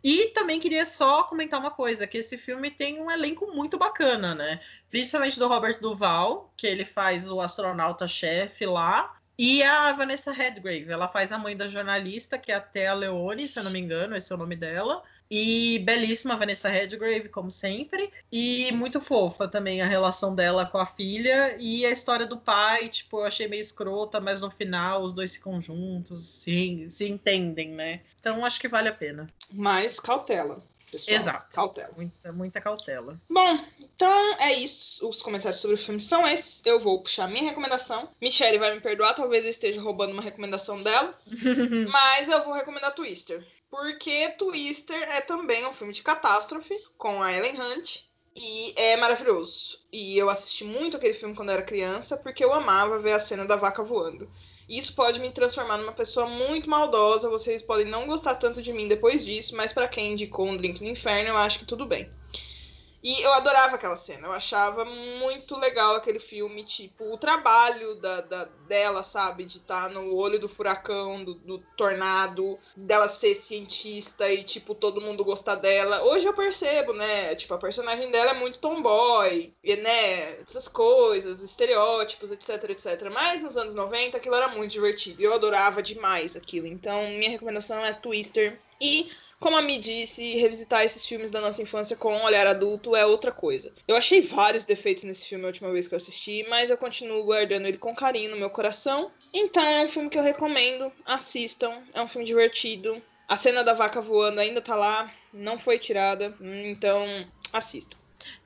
E 0.02 0.28
também 0.30 0.58
queria 0.58 0.86
só 0.86 1.24
comentar 1.24 1.60
uma 1.60 1.70
coisa, 1.70 2.08
que 2.08 2.18
esse 2.20 2.38
filme 2.38 2.72
tem 2.72 3.02
um 3.02 3.12
elenco 3.12 3.52
muito 3.54 3.78
bacana, 3.78 4.34
né? 4.34 4.62
Principalmente 4.90 5.38
do 5.38 5.50
Robert 5.50 5.82
Duval, 5.82 6.54
que 6.56 6.66
ele 6.66 6.86
faz 6.86 7.30
o 7.30 7.42
astronauta-chefe 7.42 8.66
lá, 8.66 9.14
e 9.38 9.62
a 9.64 9.92
Vanessa 9.92 10.32
Redgrave, 10.32 10.90
ela 10.90 11.08
faz 11.10 11.32
a 11.34 11.38
mãe 11.38 11.58
da 11.58 11.68
jornalista, 11.68 12.38
que 12.38 12.52
é 12.54 12.56
a 12.56 12.62
Thea 12.62 12.94
Leone, 12.94 13.50
se 13.50 13.60
eu 13.60 13.64
não 13.64 13.72
me 13.72 13.80
engano, 13.80 14.16
esse 14.16 14.32
é 14.32 14.36
o 14.36 14.38
nome 14.40 14.56
dela. 14.56 15.04
E 15.36 15.80
belíssima 15.80 16.38
Vanessa 16.38 16.70
Redgrave, 16.70 17.28
como 17.28 17.50
sempre. 17.50 18.12
E 18.32 18.72
muito 18.72 19.02
fofa 19.02 19.48
também 19.48 19.82
a 19.82 19.88
relação 19.88 20.36
dela 20.36 20.64
com 20.64 20.78
a 20.78 20.86
filha. 20.86 21.58
E 21.60 21.84
a 21.88 21.90
história 21.90 22.28
do 22.28 22.38
pai, 22.38 22.88
tipo, 22.88 23.18
eu 23.18 23.24
achei 23.24 23.48
meio 23.48 23.60
escrota, 23.60 24.22
mas 24.22 24.42
no 24.42 24.52
final 24.52 25.02
os 25.02 25.12
dois 25.12 25.36
ficam 25.36 25.60
juntos, 25.60 26.30
se, 26.30 26.86
se 26.88 27.10
entendem, 27.10 27.70
né? 27.70 28.02
Então 28.20 28.46
acho 28.46 28.60
que 28.60 28.68
vale 28.68 28.90
a 28.90 28.94
pena. 28.94 29.28
Mais 29.52 30.00
cautela. 30.00 30.62
Pessoal. 30.92 31.16
Exato. 31.16 31.56
Cautela. 31.56 31.94
Muita, 31.96 32.32
muita 32.32 32.62
cautela. 32.62 33.20
Bom, 33.28 33.58
então 33.80 34.36
é 34.40 34.54
isso. 34.54 35.10
Os 35.10 35.24
comentários 35.24 35.60
sobre 35.60 35.78
o 35.78 35.80
filme 35.80 36.00
são 36.00 36.28
esses. 36.28 36.62
Eu 36.64 36.80
vou 36.80 37.02
puxar 37.02 37.28
minha 37.28 37.46
recomendação. 37.46 38.10
Michelle 38.22 38.60
vai 38.60 38.76
me 38.76 38.82
perdoar, 38.82 39.16
talvez 39.16 39.44
eu 39.44 39.50
esteja 39.50 39.82
roubando 39.82 40.14
uma 40.14 40.22
recomendação 40.22 40.84
dela. 40.84 41.20
mas 41.92 42.30
eu 42.30 42.44
vou 42.44 42.54
recomendar 42.54 42.94
Twister. 42.94 43.44
Porque 43.74 44.30
Twister 44.38 45.02
é 45.02 45.20
também 45.20 45.66
um 45.66 45.74
filme 45.74 45.92
de 45.92 46.04
catástrofe 46.04 46.76
com 46.96 47.24
a 47.24 47.34
Ellen 47.34 47.60
Hunt. 47.60 48.02
E 48.36 48.72
é 48.76 48.96
maravilhoso. 48.96 49.80
E 49.92 50.16
eu 50.16 50.30
assisti 50.30 50.64
muito 50.64 50.96
aquele 50.96 51.16
filme 51.16 51.36
quando 51.36 51.52
era 51.52 51.64
criança, 51.64 52.16
porque 52.16 52.46
eu 52.46 52.54
amava 52.54 53.00
ver 53.00 53.14
a 53.14 53.20
cena 53.20 53.46
da 53.46 53.56
vaca 53.56 53.84
voando. 53.84 54.30
Isso 54.70 54.94
pode 54.94 55.20
me 55.20 55.32
transformar 55.32 55.80
numa 55.80 55.92
pessoa 55.92 56.28
muito 56.28 56.70
maldosa. 56.70 57.28
Vocês 57.28 57.64
podem 57.64 57.88
não 57.88 58.06
gostar 58.06 58.36
tanto 58.36 58.62
de 58.62 58.72
mim 58.72 58.88
depois 58.88 59.26
disso, 59.26 59.56
mas 59.56 59.74
para 59.74 59.88
quem 59.88 60.14
indicou 60.14 60.46
um 60.48 60.56
drink 60.56 60.80
no 60.80 60.90
inferno, 60.90 61.30
eu 61.30 61.38
acho 61.38 61.58
que 61.58 61.66
tudo 61.66 61.88
bem. 61.88 62.12
E 63.04 63.22
eu 63.22 63.34
adorava 63.34 63.76
aquela 63.76 63.98
cena, 63.98 64.28
eu 64.28 64.32
achava 64.32 64.86
muito 64.86 65.58
legal 65.58 65.96
aquele 65.96 66.22
filme, 66.22 66.64
tipo, 66.64 67.04
o 67.14 67.18
trabalho 67.18 67.96
da, 67.96 68.22
da 68.22 68.46
dela, 68.66 69.04
sabe? 69.04 69.44
De 69.44 69.58
estar 69.58 69.84
tá 69.84 69.90
no 69.90 70.16
olho 70.16 70.40
do 70.40 70.48
furacão, 70.48 71.22
do, 71.22 71.34
do, 71.34 71.60
tornado, 71.76 72.58
dela 72.78 73.10
ser 73.10 73.36
cientista 73.36 74.32
e, 74.32 74.46
tipo, 74.46 74.74
todo 74.74 75.02
mundo 75.02 75.26
gostar 75.26 75.56
dela. 75.56 76.02
Hoje 76.04 76.26
eu 76.26 76.34
percebo, 76.34 76.94
né? 76.94 77.36
Tipo, 77.36 77.56
a 77.56 77.58
personagem 77.58 78.10
dela 78.10 78.32
é 78.32 78.40
muito 78.40 78.60
tomboy, 78.60 79.54
e, 79.62 79.76
né? 79.76 80.40
Essas 80.40 80.70
coisas, 80.70 81.42
estereótipos, 81.42 82.32
etc, 82.32 82.70
etc. 82.70 83.10
Mas 83.12 83.42
nos 83.42 83.58
anos 83.58 83.76
90 83.76 84.16
aquilo 84.16 84.36
era 84.36 84.48
muito 84.48 84.72
divertido. 84.72 85.22
E 85.22 85.26
eu 85.26 85.34
adorava 85.34 85.84
demais 85.84 86.38
aquilo. 86.38 86.68
Então, 86.68 87.02
minha 87.10 87.32
recomendação 87.32 87.80
é 87.80 87.92
Twister. 87.92 88.58
E 88.80 89.12
como 89.44 89.58
a 89.58 89.62
Mi 89.62 89.78
disse, 89.78 90.38
revisitar 90.38 90.86
esses 90.86 91.06
filmes 91.06 91.30
da 91.30 91.42
nossa 91.42 91.62
infância 91.62 91.98
com 91.98 92.16
um 92.16 92.24
olhar 92.24 92.48
adulto 92.48 92.96
é 92.96 93.06
outra 93.06 93.30
coisa. 93.30 93.74
Eu 93.86 93.98
achei 93.98 94.22
vários 94.22 94.64
defeitos 94.64 95.04
nesse 95.04 95.26
filme 95.26 95.44
a 95.44 95.48
última 95.48 95.70
vez 95.70 95.86
que 95.86 95.94
eu 95.94 95.98
assisti, 95.98 96.46
mas 96.48 96.70
eu 96.70 96.78
continuo 96.78 97.26
guardando 97.26 97.66
ele 97.66 97.78
com 97.78 97.94
carinho 97.94 98.32
no 98.32 98.38
meu 98.38 98.50
coração. 98.50 99.12
Então 99.34 99.62
é 99.62 99.84
um 99.84 99.90
filme 99.90 100.10
que 100.10 100.18
eu 100.18 100.24
recomendo, 100.24 100.90
assistam, 101.06 101.84
é 101.94 102.02
um 102.02 102.08
filme 102.08 102.26
divertido. 102.26 103.02
A 103.28 103.36
cena 103.36 103.66
da 103.66 103.74
vaca 103.74 104.00
voando 104.00 104.40
ainda 104.40 104.62
tá 104.62 104.78
lá, 104.78 105.14
não 105.34 105.60
foi 105.60 105.78
tirada, 105.78 106.34
então 106.40 107.06
assistam. 107.52 107.98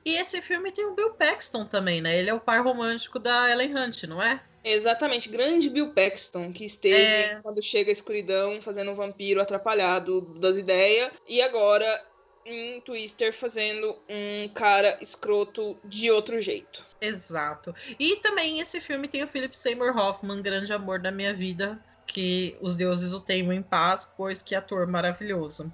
E 0.04 0.16
esse 0.16 0.42
filme 0.42 0.72
tem 0.72 0.84
o 0.84 0.96
Bill 0.96 1.14
Paxton 1.14 1.64
também, 1.64 2.00
né? 2.00 2.18
Ele 2.18 2.30
é 2.30 2.34
o 2.34 2.40
par 2.40 2.64
romântico 2.64 3.20
da 3.20 3.48
Ellen 3.48 3.72
Hunt, 3.76 4.02
não 4.02 4.20
é? 4.20 4.42
Exatamente, 4.64 5.28
grande 5.28 5.70
Bill 5.70 5.90
Paxton, 5.90 6.52
que 6.52 6.64
esteve 6.64 7.02
é... 7.02 7.40
quando 7.42 7.62
chega 7.62 7.90
a 7.90 7.92
escuridão 7.92 8.60
fazendo 8.60 8.90
um 8.90 8.94
vampiro 8.94 9.40
atrapalhado 9.40 10.20
das 10.38 10.56
ideias, 10.56 11.12
e 11.26 11.40
agora 11.40 12.04
em 12.44 12.80
Twister 12.80 13.32
fazendo 13.32 13.96
um 14.08 14.48
cara 14.48 14.98
escroto 15.00 15.76
de 15.84 16.10
outro 16.10 16.40
jeito. 16.40 16.82
Exato. 17.00 17.74
E 17.98 18.16
também 18.16 18.60
esse 18.60 18.80
filme 18.80 19.06
tem 19.06 19.22
o 19.22 19.28
Philip 19.28 19.56
Seymour 19.56 19.96
Hoffman, 19.96 20.40
grande 20.42 20.72
amor 20.72 20.98
da 20.98 21.10
minha 21.10 21.34
vida, 21.34 21.78
que 22.06 22.56
os 22.60 22.74
deuses 22.74 23.12
o 23.12 23.20
tenham 23.20 23.52
em 23.52 23.62
paz, 23.62 24.12
pois 24.16 24.42
que 24.42 24.54
ator 24.54 24.86
maravilhoso. 24.86 25.72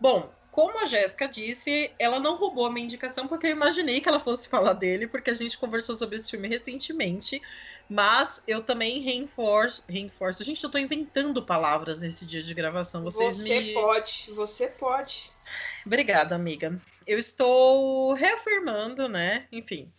Bom, 0.00 0.32
como 0.50 0.80
a 0.80 0.86
Jéssica 0.86 1.26
disse, 1.26 1.90
ela 1.98 2.20
não 2.20 2.36
roubou 2.36 2.66
a 2.66 2.70
minha 2.70 2.84
indicação 2.84 3.26
porque 3.26 3.48
eu 3.48 3.50
imaginei 3.50 4.00
que 4.00 4.08
ela 4.08 4.20
fosse 4.20 4.48
falar 4.48 4.74
dele, 4.74 5.08
porque 5.08 5.30
a 5.30 5.34
gente 5.34 5.58
conversou 5.58 5.96
sobre 5.96 6.16
esse 6.16 6.30
filme 6.30 6.46
recentemente. 6.46 7.42
Mas 7.88 8.42
eu 8.46 8.62
também 8.62 9.00
reforço, 9.00 9.84
reforço. 9.88 10.42
Gente, 10.42 10.62
eu 10.64 10.70
tô 10.70 10.78
inventando 10.78 11.42
palavras 11.42 12.00
nesse 12.00 12.24
dia 12.24 12.42
de 12.42 12.54
gravação. 12.54 13.02
Vocês 13.02 13.36
você 13.36 13.60
me... 13.60 13.72
pode, 13.74 14.30
você 14.34 14.66
pode. 14.66 15.30
Obrigada, 15.84 16.34
amiga. 16.34 16.80
Eu 17.06 17.18
estou 17.18 18.14
reafirmando, 18.14 19.08
né? 19.08 19.46
Enfim, 19.52 19.92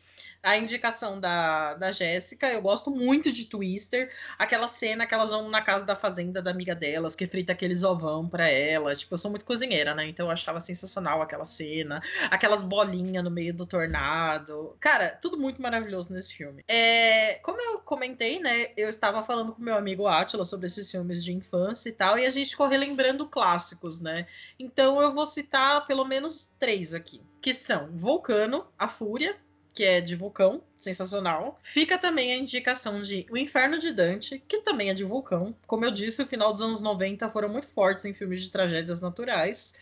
a 0.46 0.56
indicação 0.58 1.20
da, 1.20 1.74
da 1.74 1.92
Jéssica. 1.92 2.48
Eu 2.48 2.62
gosto 2.62 2.92
muito 2.92 3.32
de 3.32 3.46
Twister. 3.46 4.12
Aquela 4.38 4.68
cena 4.68 5.08
que 5.08 5.14
elas 5.14 5.32
vão 5.32 5.50
na 5.50 5.60
casa 5.60 5.84
da 5.84 5.96
fazenda 5.96 6.40
da 6.40 6.52
amiga 6.52 6.76
delas, 6.76 7.16
que 7.16 7.26
frita 7.26 7.52
aqueles 7.52 7.84
ovão 7.84 8.30
pra 8.30 8.48
ela. 8.48 8.96
Tipo, 8.96 9.16
eu 9.16 9.18
sou 9.18 9.32
muito 9.32 9.44
cozinheira, 9.44 9.96
né? 9.96 10.08
Então 10.08 10.28
eu 10.28 10.32
achava 10.32 10.60
sensacional 10.60 11.20
aquela 11.20 11.46
cena. 11.46 12.00
Aquelas 12.30 12.64
bolinhas 12.64 13.24
no 13.24 13.32
meio 13.32 13.56
do 13.56 13.66
tornado. 13.66 14.78
Cara, 14.80 15.18
tudo 15.20 15.36
muito 15.36 15.60
maravilhoso 15.60 16.14
nesse 16.14 16.36
filme. 16.36 16.64
É, 16.68 17.40
como 17.42 17.60
eu 17.60 17.80
comentei, 17.80 18.40
né? 18.40 18.68
Eu 18.78 18.88
estava 18.88 19.24
falando 19.24 19.54
com 19.54 19.64
meu 19.64 19.76
amigo 19.76 20.06
Atila 20.08 20.46
sobre 20.46 20.68
esses 20.68 20.92
filmes 20.92 21.24
de 21.24 21.34
infância 21.34 21.90
e 21.90 21.94
tal. 21.94 22.20
E 22.20 22.26
a 22.26 22.30
gente 22.30 22.52
ficou 22.52 22.68
relembrando 22.68 23.28
clássicos, 23.28 24.00
né? 24.00 24.28
Então 24.60 25.02
eu 25.02 25.12
vou 25.12 25.26
citar 25.26 25.88
pelo 25.88 26.06
menos 26.06 26.54
três 26.60 26.94
aqui. 26.94 27.20
Que 27.42 27.52
são 27.52 27.90
Vulcano, 27.92 28.68
A 28.78 28.88
Fúria, 28.88 29.36
que 29.76 29.84
é 29.84 30.00
de 30.00 30.16
vulcão, 30.16 30.64
sensacional. 30.80 31.60
Fica 31.62 31.98
também 31.98 32.32
a 32.32 32.38
indicação 32.38 33.02
de 33.02 33.26
O 33.30 33.38
Inferno 33.38 33.78
de 33.78 33.92
Dante, 33.92 34.42
que 34.48 34.62
também 34.62 34.90
é 34.90 34.94
de 34.94 35.04
vulcão. 35.04 35.56
Como 35.68 35.84
eu 35.84 35.92
disse, 35.92 36.22
o 36.22 36.26
final 36.26 36.54
dos 36.54 36.62
anos 36.62 36.82
90 36.82 37.28
foram 37.30 37.50
muito 37.50 37.68
fortes 37.68 38.06
em 38.06 38.14
filmes 38.14 38.42
de 38.42 38.50
tragédias 38.50 39.02
naturais. 39.02 39.76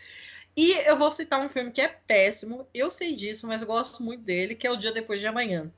E 0.56 0.72
eu 0.88 0.96
vou 0.96 1.10
citar 1.10 1.40
um 1.40 1.48
filme 1.48 1.70
que 1.70 1.80
é 1.80 1.88
péssimo, 1.88 2.66
eu 2.74 2.90
sei 2.90 3.14
disso, 3.14 3.46
mas 3.46 3.62
eu 3.62 3.68
gosto 3.68 4.02
muito 4.02 4.22
dele, 4.22 4.54
que 4.54 4.66
é 4.66 4.70
O 4.70 4.76
Dia 4.76 4.92
Depois 4.92 5.20
de 5.20 5.26
Amanhã. 5.26 5.72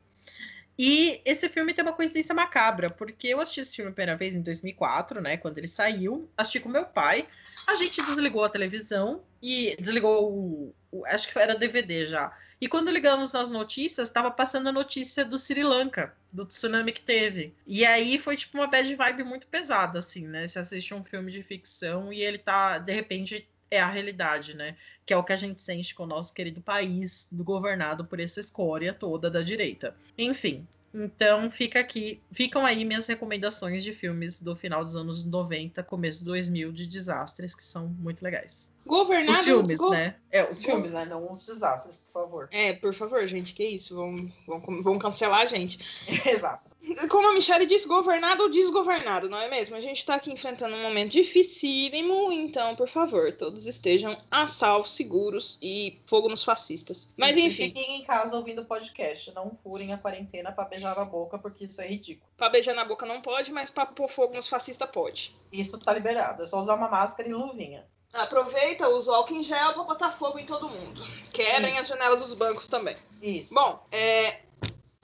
E 0.79 1.23
esse 1.25 1.49
filme 1.49 1.73
tem 1.73 1.83
uma 1.83 1.93
coincidência 1.93 2.35
macabra, 2.35 2.91
porque 2.91 3.29
eu 3.29 3.41
assisti 3.41 3.61
esse 3.61 3.77
filme 3.77 3.91
a 3.91 3.95
primeira 3.95 4.17
vez 4.17 4.35
em 4.35 4.43
2004, 4.43 5.21
né, 5.21 5.37
quando 5.37 5.57
ele 5.59 5.69
saiu. 5.69 6.29
Assisti 6.37 6.61
com 6.61 6.69
meu 6.69 6.85
pai. 6.85 7.27
A 7.67 7.77
gente 7.77 8.03
desligou 8.03 8.45
a 8.45 8.51
televisão 8.51 9.23
e 9.43 9.75
desligou 9.81 10.31
o, 10.31 10.75
o 10.93 11.07
acho 11.07 11.33
que 11.33 11.39
era 11.39 11.57
DVD 11.57 12.07
já. 12.07 12.37
E 12.61 12.69
quando 12.69 12.91
ligamos 12.91 13.33
nas 13.33 13.51
notícias, 13.51 14.09
estava 14.09 14.31
passando 14.31 14.69
a 14.69 14.73
notícia 14.73 15.25
do 15.25 15.37
Sri 15.37 15.63
Lanka, 15.63 16.15
do 16.33 16.47
tsunami 16.47 16.91
que 16.91 17.03
teve. 17.03 17.55
E 17.67 17.85
aí 17.85 18.19
foi 18.19 18.37
tipo 18.37 18.57
uma 18.57 18.67
bad 18.67 18.95
vibe 18.95 19.25
muito 19.25 19.47
pesada, 19.47 19.99
assim, 19.99 20.27
né? 20.27 20.49
Você 20.49 20.59
assiste 20.59 20.95
um 20.95 21.05
filme 21.05 21.31
de 21.31 21.43
ficção 21.43 22.11
e 22.13 22.23
ele 22.23 22.39
tá, 22.39 22.79
de 22.79 22.93
repente, 22.93 23.47
é 23.71 23.81
a 23.81 23.89
realidade, 23.89 24.57
né? 24.57 24.77
Que 25.05 25.13
é 25.13 25.17
o 25.17 25.25
que 25.25 25.33
a 25.33 25.37
gente 25.37 25.61
sente 25.61 25.95
com 25.95 26.05
o 26.05 26.07
nosso 26.07 26.33
querido 26.33 26.61
país, 26.61 27.29
do 27.31 27.45
governado 27.45 28.05
por 28.05 28.21
essa 28.21 28.41
escória 28.41 28.93
toda 28.93 29.31
da 29.31 29.43
direita. 29.43 29.97
Enfim, 30.17 30.67
então 30.95 31.51
fica 31.51 31.79
aqui, 31.79 32.23
ficam 32.33 32.65
aí 32.65 32.85
minhas 32.85 33.07
recomendações 33.07 33.83
de 33.83 33.93
filmes 33.93 34.41
do 34.41 34.57
final 34.57 34.83
dos 34.83 34.97
anos 34.97 35.27
90, 35.27 35.83
começo 35.83 36.25
2000 36.25 36.73
de 36.73 36.87
desastres 36.87 37.55
que 37.55 37.65
são 37.65 37.89
muito 37.89 38.23
legais. 38.23 38.73
Governados, 38.87 39.41
os 39.41 39.45
filmes, 39.45 39.79
go... 39.79 39.91
né? 39.91 40.17
É, 40.31 40.49
os 40.49 40.65
filmes, 40.65 40.93
né? 40.93 41.05
Não 41.05 41.31
os 41.31 41.45
desastres, 41.45 41.99
por 41.99 42.23
favor. 42.23 42.49
É, 42.51 42.73
por 42.73 42.95
favor, 42.95 43.27
gente, 43.27 43.53
que 43.53 43.65
isso? 43.65 43.95
Vão, 43.95 44.33
vão, 44.47 44.83
vão 44.83 44.99
cancelar 44.99 45.41
a 45.41 45.47
gente. 45.47 45.79
Exato. 46.25 46.69
Como 47.09 47.29
a 47.29 47.35
Michelle 47.35 47.67
disse, 47.67 47.89
governado 47.89 48.45
ou 48.45 48.49
desgovernado, 48.49 49.29
não 49.29 49.39
é 49.39 49.49
mesmo? 49.49 49.75
A 49.75 49.81
gente 49.81 50.05
tá 50.05 50.15
aqui 50.15 50.33
enfrentando 50.33 50.77
um 50.77 50.83
momento 50.83 51.13
dificílimo, 51.13 52.31
então, 52.31 52.77
por 52.77 52.89
favor, 52.89 53.33
todos 53.33 53.67
estejam 53.67 54.17
a 54.31 54.47
salvo, 54.47 54.89
seguros 54.89 55.59
e 55.61 56.01
fogo 56.07 56.29
nos 56.29 56.45
fascistas. 56.45 57.09
Mas 57.17 57.37
isso, 57.37 57.49
enfim. 57.49 57.69
Fiquem 57.69 57.97
em 57.99 58.05
casa 58.05 58.37
ouvindo 58.37 58.63
o 58.63 58.65
podcast. 58.65 59.33
Não 59.35 59.59
furem 59.63 59.93
a 59.93 59.99
quarentena 59.99 60.53
pra 60.53 60.65
beijar 60.65 60.97
na 60.97 61.05
boca, 61.05 61.39
porque 61.39 61.65
isso 61.65 61.81
é 61.81 61.89
ridículo. 61.89 62.31
Pra 62.37 62.49
beijar 62.49 62.75
na 62.75 62.85
boca 62.85 63.05
não 63.05 63.21
pode, 63.21 63.51
mas 63.51 63.69
pra 63.69 63.85
pôr 63.85 64.09
fogo 64.09 64.35
nos 64.35 64.47
fascistas 64.47 64.89
pode. 64.91 65.35
Isso 65.53 65.79
tá 65.81 65.93
liberado. 65.93 66.43
É 66.43 66.47
só 66.47 66.61
usar 66.61 66.75
uma 66.75 66.89
máscara 66.89 67.29
e 67.29 67.33
luvinha. 67.33 67.85
Aproveita, 68.13 68.89
usa 68.89 69.11
o 69.11 69.15
álcool 69.15 69.35
em 69.35 69.43
gel 69.43 69.75
pra 69.75 69.83
botar 69.83 70.13
fogo 70.13 70.39
em 70.39 70.47
todo 70.47 70.69
mundo. 70.69 71.03
Quebrem 71.33 71.73
Isso. 71.73 71.81
as 71.81 71.89
janelas 71.89 72.21
dos 72.21 72.33
bancos 72.33 72.67
também. 72.67 72.97
Isso. 73.21 73.55
Bom, 73.55 73.85
é, 73.93 74.41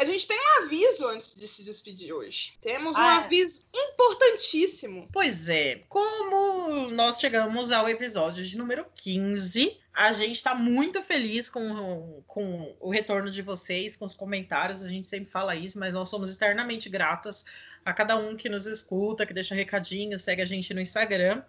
A 0.03 0.05
gente 0.05 0.27
tem 0.27 0.37
um 0.37 0.65
aviso 0.65 1.07
antes 1.07 1.33
de 1.35 1.47
se 1.47 1.63
despedir 1.63 2.13
hoje. 2.13 2.55
Temos 2.61 2.97
um 2.97 3.01
Ah, 3.01 3.23
é. 3.23 3.25
aviso 3.25 3.63
importantíssimo. 3.73 5.09
Pois 5.13 5.49
é, 5.49 5.81
como 5.89 6.91
nós 6.91 7.21
chegamos 7.21 7.71
ao 7.71 7.89
episódio 7.89 8.45
de 8.45 8.59
número 8.59 8.85
15, 8.97 9.79
a 9.95 10.13
gente 10.13 10.37
está 10.37 10.55
muito 10.57 11.03
feliz 11.03 11.49
com, 11.49 12.23
com 12.27 12.75
o 12.81 12.91
retorno 12.91 13.31
de 13.31 13.43
vocês, 13.43 13.97
com 13.97 14.05
os 14.05 14.15
comentários. 14.15 14.83
A 14.83 14.89
gente 14.89 15.07
sempre 15.07 15.31
fala 15.31 15.55
isso, 15.55 15.79
mas 15.79 15.95
nós 15.95 16.09
somos 16.09 16.35
eternamente 16.35 16.89
gratas 16.89 17.45
a 17.85 17.93
cada 17.93 18.17
um 18.17 18.37
que 18.37 18.49
nos 18.49 18.67
escuta, 18.67 19.25
que 19.27 19.33
deixa 19.33 19.55
recadinho, 19.55 20.19
segue 20.19 20.43
a 20.43 20.47
gente 20.47 20.73
no 20.75 20.81
Instagram. 20.81 21.43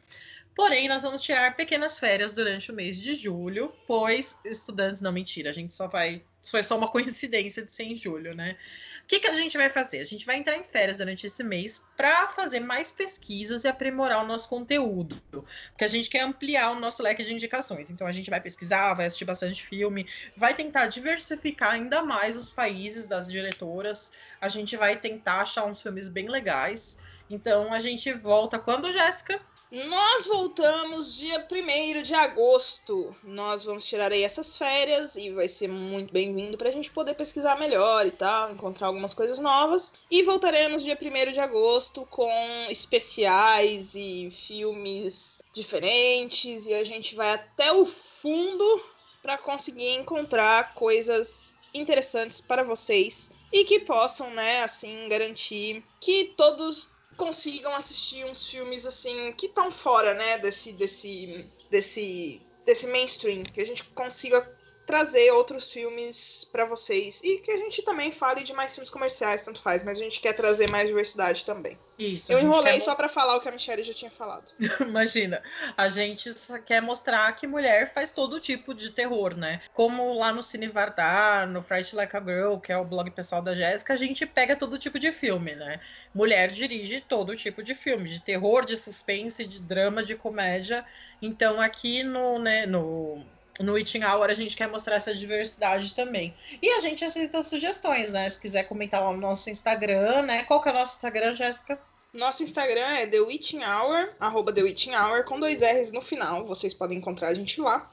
Porém, 0.56 0.88
nós 0.88 1.02
vamos 1.02 1.22
tirar 1.24 1.56
pequenas 1.56 1.98
férias 1.98 2.34
durante 2.34 2.72
o 2.72 2.76
mês 2.76 3.02
de 3.02 3.16
julho, 3.16 3.74
pois 3.88 4.38
estudantes, 4.46 5.02
não 5.02 5.12
mentira, 5.12 5.50
a 5.50 5.54
gente 5.54 5.74
só 5.74 5.88
vai. 5.88 6.24
Foi 6.44 6.62
só 6.62 6.78
uma 6.78 6.88
coincidência 6.92 7.66
de 7.66 7.72
ser 7.72 7.86
em 7.86 7.96
julho, 7.96 8.36
né? 8.36 8.56
O 9.04 9.08
que, 9.08 9.20
que 9.20 9.28
a 9.28 9.34
gente 9.34 9.58
vai 9.58 9.70
fazer? 9.70 10.00
A 10.00 10.04
gente 10.04 10.26
vai 10.26 10.38
entrar 10.38 10.56
em 10.56 10.64
férias 10.64 10.98
durante 10.98 11.26
esse 11.26 11.44
mês 11.44 11.84
para 11.98 12.28
fazer 12.28 12.60
mais 12.60 12.92
pesquisas 12.92 13.64
e 13.64 13.68
aprimorar 13.68 14.24
o 14.24 14.28
nosso 14.28 14.48
conteúdo. 14.48 15.20
Porque 15.32 15.86
a 15.86 15.88
gente 15.88 16.08
quer 16.08 16.22
ampliar 16.22 16.72
o 16.72 16.80
nosso 16.80 17.02
leque 17.02 17.24
de 17.24 17.34
indicações. 17.34 17.90
Então 17.90 18.06
a 18.06 18.12
gente 18.12 18.30
vai 18.30 18.40
pesquisar, 18.40 18.94
vai 18.94 19.08
assistir 19.08 19.26
bastante 19.26 19.66
filme, 19.66 20.08
vai 20.38 20.54
tentar 20.54 20.86
diversificar 20.86 21.72
ainda 21.72 22.04
mais 22.04 22.38
os 22.38 22.52
países 22.52 23.08
das 23.08 23.32
diretoras. 23.32 24.12
A 24.40 24.48
gente 24.48 24.78
vai 24.78 24.98
tentar 24.98 25.42
achar 25.42 25.66
uns 25.66 25.82
filmes 25.82 26.10
bem 26.10 26.30
legais. 26.30 27.00
Então 27.30 27.74
a 27.74 27.80
gente 27.80 28.14
volta 28.14 28.60
quando, 28.60 28.92
Jéssica? 28.92 29.42
Nós 29.74 30.28
voltamos 30.28 31.16
dia 31.16 31.48
1 31.52 32.04
de 32.04 32.14
agosto. 32.14 33.16
Nós 33.24 33.64
vamos 33.64 33.84
tirar 33.84 34.12
aí 34.12 34.22
essas 34.22 34.56
férias 34.56 35.16
e 35.16 35.32
vai 35.32 35.48
ser 35.48 35.68
muito 35.68 36.14
bem-vindo 36.14 36.56
para 36.60 36.70
a 36.70 36.72
gente 36.72 36.92
poder 36.92 37.16
pesquisar 37.16 37.58
melhor 37.58 38.06
e 38.06 38.12
tal, 38.12 38.52
encontrar 38.52 38.86
algumas 38.86 39.16
coisas 39.16 39.40
novas. 39.40 39.92
E 40.12 40.22
voltaremos 40.22 40.84
dia 40.84 40.96
1 40.96 41.32
de 41.32 41.40
agosto 41.40 42.08
com 42.12 42.32
especiais 42.70 43.96
e 43.96 44.32
filmes 44.46 45.40
diferentes. 45.52 46.68
E 46.68 46.74
a 46.76 46.84
gente 46.84 47.16
vai 47.16 47.32
até 47.32 47.74
o 47.74 47.84
fundo 47.84 48.80
para 49.24 49.40
conseguir 49.40 49.90
encontrar 49.90 50.76
coisas 50.76 51.52
interessantes 51.74 52.40
para 52.40 52.62
vocês 52.62 53.28
e 53.52 53.64
que 53.64 53.80
possam, 53.80 54.30
né, 54.30 54.64
assim, 54.64 55.08
garantir 55.10 55.84
que 56.00 56.26
todos 56.38 56.93
consigam 57.18 57.74
assistir 57.76 58.26
uns 58.26 58.46
filmes 58.46 58.86
assim 58.86 59.34
que 59.34 59.48
estão 59.48 59.72
fora, 59.72 60.14
né, 60.14 60.38
desse 60.38 60.72
desse 60.72 61.50
desse 61.70 62.42
desse 62.66 62.88
mainstream, 62.88 63.44
que 63.44 63.62
a 63.62 63.66
gente 63.66 63.84
consiga 63.84 64.42
trazer 64.86 65.32
outros 65.32 65.72
filmes 65.72 66.48
para 66.52 66.66
vocês 66.66 67.22
e 67.24 67.38
que 67.38 67.52
a 67.52 67.58
gente 67.58 67.82
também 67.84 68.12
fale 68.12 68.44
de 68.44 68.54
mais 68.54 68.74
filmes 68.74 68.90
comerciais, 68.90 69.44
tanto 69.44 69.62
faz, 69.62 69.84
mas 69.84 69.98
a 69.98 70.04
gente 70.04 70.20
quer 70.20 70.34
trazer 70.34 70.70
mais 70.70 70.88
diversidade 70.88 71.46
também. 71.46 71.78
Isso. 71.98 72.32
Eu 72.32 72.40
enrolei 72.40 72.82
só 72.82 72.96
para 72.96 73.08
falar 73.08 73.36
o 73.36 73.42
que 73.42 73.48
a 73.48 73.52
Michelle 73.52 73.84
já 73.84 73.94
tinha 73.94 74.12
falado. 74.12 74.46
Imagina, 74.82 75.42
a 75.78 75.88
gente 75.88 76.30
quer 76.66 76.82
mostrar 76.82 77.32
que 77.34 77.48
mulher 77.48 77.94
faz 77.94 78.12
todo 78.12 78.40
tipo 78.40 78.74
de 78.74 78.90
terror, 78.90 79.38
né? 79.38 79.62
Como 79.74 80.14
lá 80.14 80.34
no 80.34 80.44
Cine 80.44 80.68
Vardar, 80.68 81.48
no 81.48 81.62
Fright 81.62 81.96
Like 81.96 82.18
a 82.18 82.20
Girl, 82.20 82.58
que 82.58 82.72
é 82.72 82.78
o 82.78 82.84
blog 82.84 83.10
pessoal 83.12 83.42
da 83.42 83.56
Jéssica, 83.56 83.94
a 83.94 83.98
gente 83.98 84.26
pega 84.26 84.56
todo 84.56 84.80
tipo 84.80 85.00
de 85.00 85.12
filme, 85.12 85.56
né? 85.56 85.80
Mulher 86.14 86.52
dirige 86.52 87.02
todo 87.02 87.36
tipo 87.36 87.64
de 87.64 87.76
filme, 87.76 88.10
de 88.10 88.22
terror, 88.22 88.66
de 88.66 88.76
suspense, 88.76 89.46
de 89.46 89.60
drama, 89.60 90.04
de 90.04 90.16
comédia. 90.16 90.86
Então 91.22 91.62
aqui 91.62 92.04
no, 92.04 92.40
né, 92.40 92.66
no 92.66 93.24
no 93.60 93.78
Eating 93.78 94.04
Hour 94.04 94.30
a 94.30 94.34
gente 94.34 94.58
quer 94.58 94.68
mostrar 94.68 94.96
essa 94.96 95.14
diversidade 95.14 95.94
também. 95.94 96.34
E 96.62 96.70
a 96.70 96.80
gente 96.80 97.04
aceita 97.04 97.44
sugestões, 97.44 98.12
né? 98.12 98.30
Se 98.30 98.42
quiser 98.42 98.64
comentar 98.64 99.04
lá 99.04 99.12
no 99.12 99.20
nosso 99.20 99.50
Instagram, 99.50 100.24
né? 100.24 100.44
Qual 100.44 100.62
que 100.62 100.70
é 100.70 100.72
o 100.72 100.76
nosso 100.76 100.96
Instagram, 100.96 101.36
Jéssica? 101.36 101.80
Nosso 102.14 102.44
Instagram 102.44 102.86
é 102.86 103.08
The 103.08 103.20
Witching 103.20 103.64
Hour, 103.64 104.14
arroba 104.20 104.54
The 104.54 104.62
Witching 104.62 104.96
Hour, 104.96 105.24
com 105.26 105.40
dois 105.40 105.62
R's 105.62 105.92
no 105.92 106.02
final. 106.02 106.46
Vocês 106.46 106.74
podem 106.74 106.98
encontrar 106.98 107.30
a 107.30 107.34
gente 107.34 107.60
lá. 107.60 107.92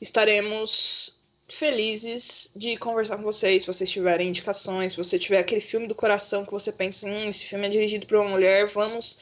Estaremos 0.00 1.16
felizes 1.48 2.50
de 2.54 2.76
conversar 2.76 3.16
com 3.16 3.22
vocês, 3.22 3.62
se 3.62 3.66
vocês 3.66 3.90
tiverem 3.90 4.28
indicações, 4.28 4.92
se 4.92 4.98
você 4.98 5.18
tiver 5.18 5.38
aquele 5.38 5.60
filme 5.60 5.86
do 5.86 5.94
coração 5.94 6.44
que 6.44 6.52
você 6.52 6.72
pensa, 6.72 7.08
hum, 7.08 7.28
esse 7.28 7.44
filme 7.44 7.66
é 7.66 7.70
dirigido 7.70 8.06
por 8.06 8.18
uma 8.18 8.28
mulher, 8.28 8.70
vamos... 8.72 9.18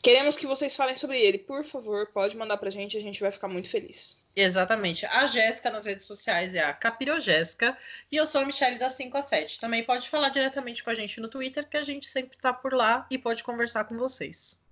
Queremos 0.00 0.36
que 0.36 0.46
vocês 0.46 0.76
falem 0.76 0.94
sobre 0.94 1.20
ele. 1.20 1.38
Por 1.38 1.64
favor, 1.64 2.06
pode 2.14 2.36
mandar 2.36 2.56
pra 2.58 2.70
gente, 2.70 2.96
a 2.96 3.00
gente 3.00 3.20
vai 3.20 3.32
ficar 3.32 3.48
muito 3.48 3.68
feliz. 3.68 4.16
Exatamente. 4.40 5.04
A 5.04 5.26
Jéssica 5.26 5.68
nas 5.68 5.86
redes 5.86 6.06
sociais 6.06 6.54
é 6.54 6.60
a 6.60 6.72
Capirojéssica 6.72 7.76
e 8.10 8.14
eu 8.14 8.24
sou 8.24 8.40
a 8.40 8.44
Michelle 8.44 8.78
da 8.78 8.88
5 8.88 9.16
a 9.18 9.20
7. 9.20 9.58
Também 9.58 9.82
pode 9.82 10.08
falar 10.08 10.28
diretamente 10.28 10.84
com 10.84 10.90
a 10.90 10.94
gente 10.94 11.20
no 11.20 11.26
Twitter, 11.26 11.68
que 11.68 11.76
a 11.76 11.82
gente 11.82 12.08
sempre 12.08 12.38
tá 12.40 12.52
por 12.52 12.72
lá 12.72 13.04
e 13.10 13.18
pode 13.18 13.42
conversar 13.42 13.82
com 13.86 13.96
vocês. 13.96 14.64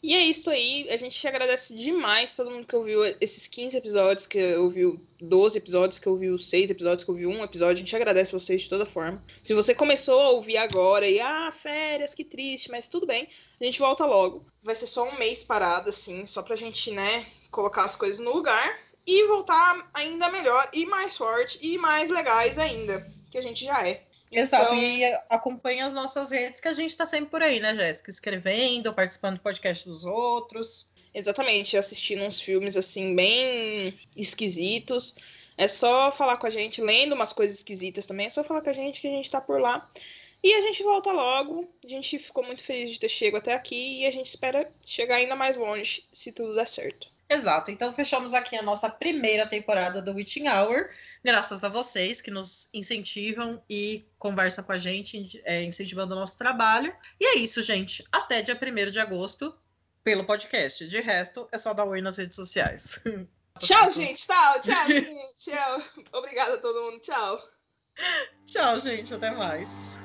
E 0.00 0.14
é 0.14 0.20
isso 0.20 0.48
aí. 0.48 0.88
A 0.88 0.96
gente 0.96 1.26
agradece 1.26 1.74
demais 1.74 2.32
todo 2.32 2.48
mundo 2.48 2.64
que 2.64 2.76
ouviu 2.76 3.04
esses 3.20 3.48
15 3.48 3.76
episódios, 3.76 4.24
que 4.24 4.54
ouviu 4.54 5.04
12 5.20 5.58
episódios, 5.58 5.98
que 5.98 6.08
ouviu 6.08 6.38
6 6.38 6.70
episódios, 6.70 7.02
que 7.02 7.10
ouviu 7.10 7.28
um 7.28 7.42
episódio. 7.42 7.74
A 7.74 7.78
gente 7.78 7.96
agradece 7.96 8.30
vocês 8.30 8.62
de 8.62 8.68
toda 8.68 8.86
forma. 8.86 9.20
Se 9.42 9.52
você 9.52 9.74
começou 9.74 10.20
a 10.20 10.30
ouvir 10.30 10.58
agora 10.58 11.08
e, 11.08 11.20
ah, 11.20 11.50
férias, 11.50 12.14
que 12.14 12.22
triste, 12.22 12.70
mas 12.70 12.86
tudo 12.86 13.04
bem. 13.04 13.26
A 13.60 13.64
gente 13.64 13.80
volta 13.80 14.06
logo. 14.06 14.46
Vai 14.62 14.76
ser 14.76 14.86
só 14.86 15.08
um 15.08 15.18
mês 15.18 15.42
parado, 15.42 15.88
assim, 15.88 16.24
só 16.24 16.40
pra 16.40 16.54
gente, 16.54 16.92
né, 16.92 17.26
colocar 17.50 17.84
as 17.84 17.96
coisas 17.96 18.20
no 18.20 18.32
lugar 18.32 18.87
e 19.10 19.26
voltar 19.26 19.88
ainda 19.94 20.28
melhor 20.28 20.68
e 20.70 20.84
mais 20.84 21.16
forte 21.16 21.58
e 21.62 21.78
mais 21.78 22.10
legais 22.10 22.58
ainda, 22.58 23.10
que 23.30 23.38
a 23.38 23.40
gente 23.40 23.64
já 23.64 23.88
é. 23.88 24.02
Exato, 24.30 24.74
Então- 24.74 24.78
e 24.78 25.02
acompanha 25.30 25.86
as 25.86 25.94
nossas 25.94 26.30
redes, 26.30 26.60
que 26.60 26.68
a 26.68 26.74
gente 26.74 26.94
tá 26.94 27.06
sempre 27.06 27.30
por 27.30 27.42
aí, 27.42 27.58
né, 27.58 27.74
Jéssica? 27.74 28.10
Escrevendo, 28.10 28.92
participando 28.92 29.36
do 29.36 29.40
podcast 29.40 29.88
dos 29.88 30.04
outros. 30.04 30.90
Exatamente, 31.14 31.74
assistindo 31.74 32.22
uns 32.22 32.38
filmes 32.38 32.76
assim 32.76 33.16
bem 33.16 33.98
esquisitos. 34.14 35.16
É 35.56 35.66
só 35.66 36.12
falar 36.12 36.36
com 36.36 36.46
a 36.46 36.50
gente, 36.50 36.82
lendo 36.82 37.14
umas 37.14 37.32
coisas 37.32 37.56
esquisitas 37.56 38.06
também, 38.06 38.26
é 38.26 38.30
só 38.30 38.44
falar 38.44 38.60
com 38.60 38.68
a 38.68 38.74
gente 38.74 39.00
que 39.00 39.08
a 39.08 39.10
gente 39.10 39.30
tá 39.30 39.40
por 39.40 39.58
lá. 39.58 39.90
E 40.44 40.52
a 40.52 40.60
gente 40.60 40.82
volta 40.82 41.10
logo. 41.10 41.66
A 41.82 41.88
gente 41.88 42.18
ficou 42.18 42.44
muito 42.44 42.62
feliz 42.62 42.90
de 42.90 43.00
ter 43.00 43.08
chegado 43.08 43.40
até 43.40 43.54
aqui 43.54 44.02
e 44.02 44.06
a 44.06 44.10
gente 44.10 44.26
espera 44.26 44.70
chegar 44.84 45.16
ainda 45.16 45.34
mais 45.34 45.56
longe, 45.56 46.04
se 46.12 46.30
tudo 46.30 46.54
der 46.54 46.68
certo. 46.68 47.08
Exato, 47.30 47.70
então 47.70 47.92
fechamos 47.92 48.32
aqui 48.32 48.56
a 48.56 48.62
nossa 48.62 48.88
primeira 48.88 49.46
temporada 49.46 50.00
do 50.00 50.14
Witching 50.14 50.48
Hour, 50.48 50.88
graças 51.22 51.62
a 51.62 51.68
vocês 51.68 52.22
que 52.22 52.30
nos 52.30 52.70
incentivam 52.72 53.62
e 53.68 54.06
conversam 54.18 54.64
com 54.64 54.72
a 54.72 54.78
gente, 54.78 55.40
é, 55.44 55.62
incentivando 55.62 56.14
o 56.14 56.18
nosso 56.18 56.38
trabalho. 56.38 56.94
E 57.20 57.26
é 57.26 57.38
isso, 57.38 57.62
gente. 57.62 58.02
Até 58.10 58.40
dia 58.40 58.58
1 58.58 58.90
de 58.90 58.98
agosto 58.98 59.54
pelo 60.02 60.24
podcast. 60.24 60.86
De 60.86 61.00
resto, 61.02 61.46
é 61.52 61.58
só 61.58 61.74
dar 61.74 61.84
oi 61.84 62.00
nas 62.00 62.16
redes 62.16 62.34
sociais. 62.34 63.04
Tchau, 63.60 63.92
gente. 63.92 64.26
Tchau, 64.26 64.60
tchau, 64.62 64.86
gente. 64.88 65.36
Tchau. 65.36 65.82
Obrigada 66.12 66.54
a 66.54 66.58
todo 66.58 66.80
mundo. 66.80 67.00
Tchau. 67.00 67.42
Tchau, 68.46 68.78
gente. 68.78 69.12
Até 69.12 69.30
mais. 69.32 70.00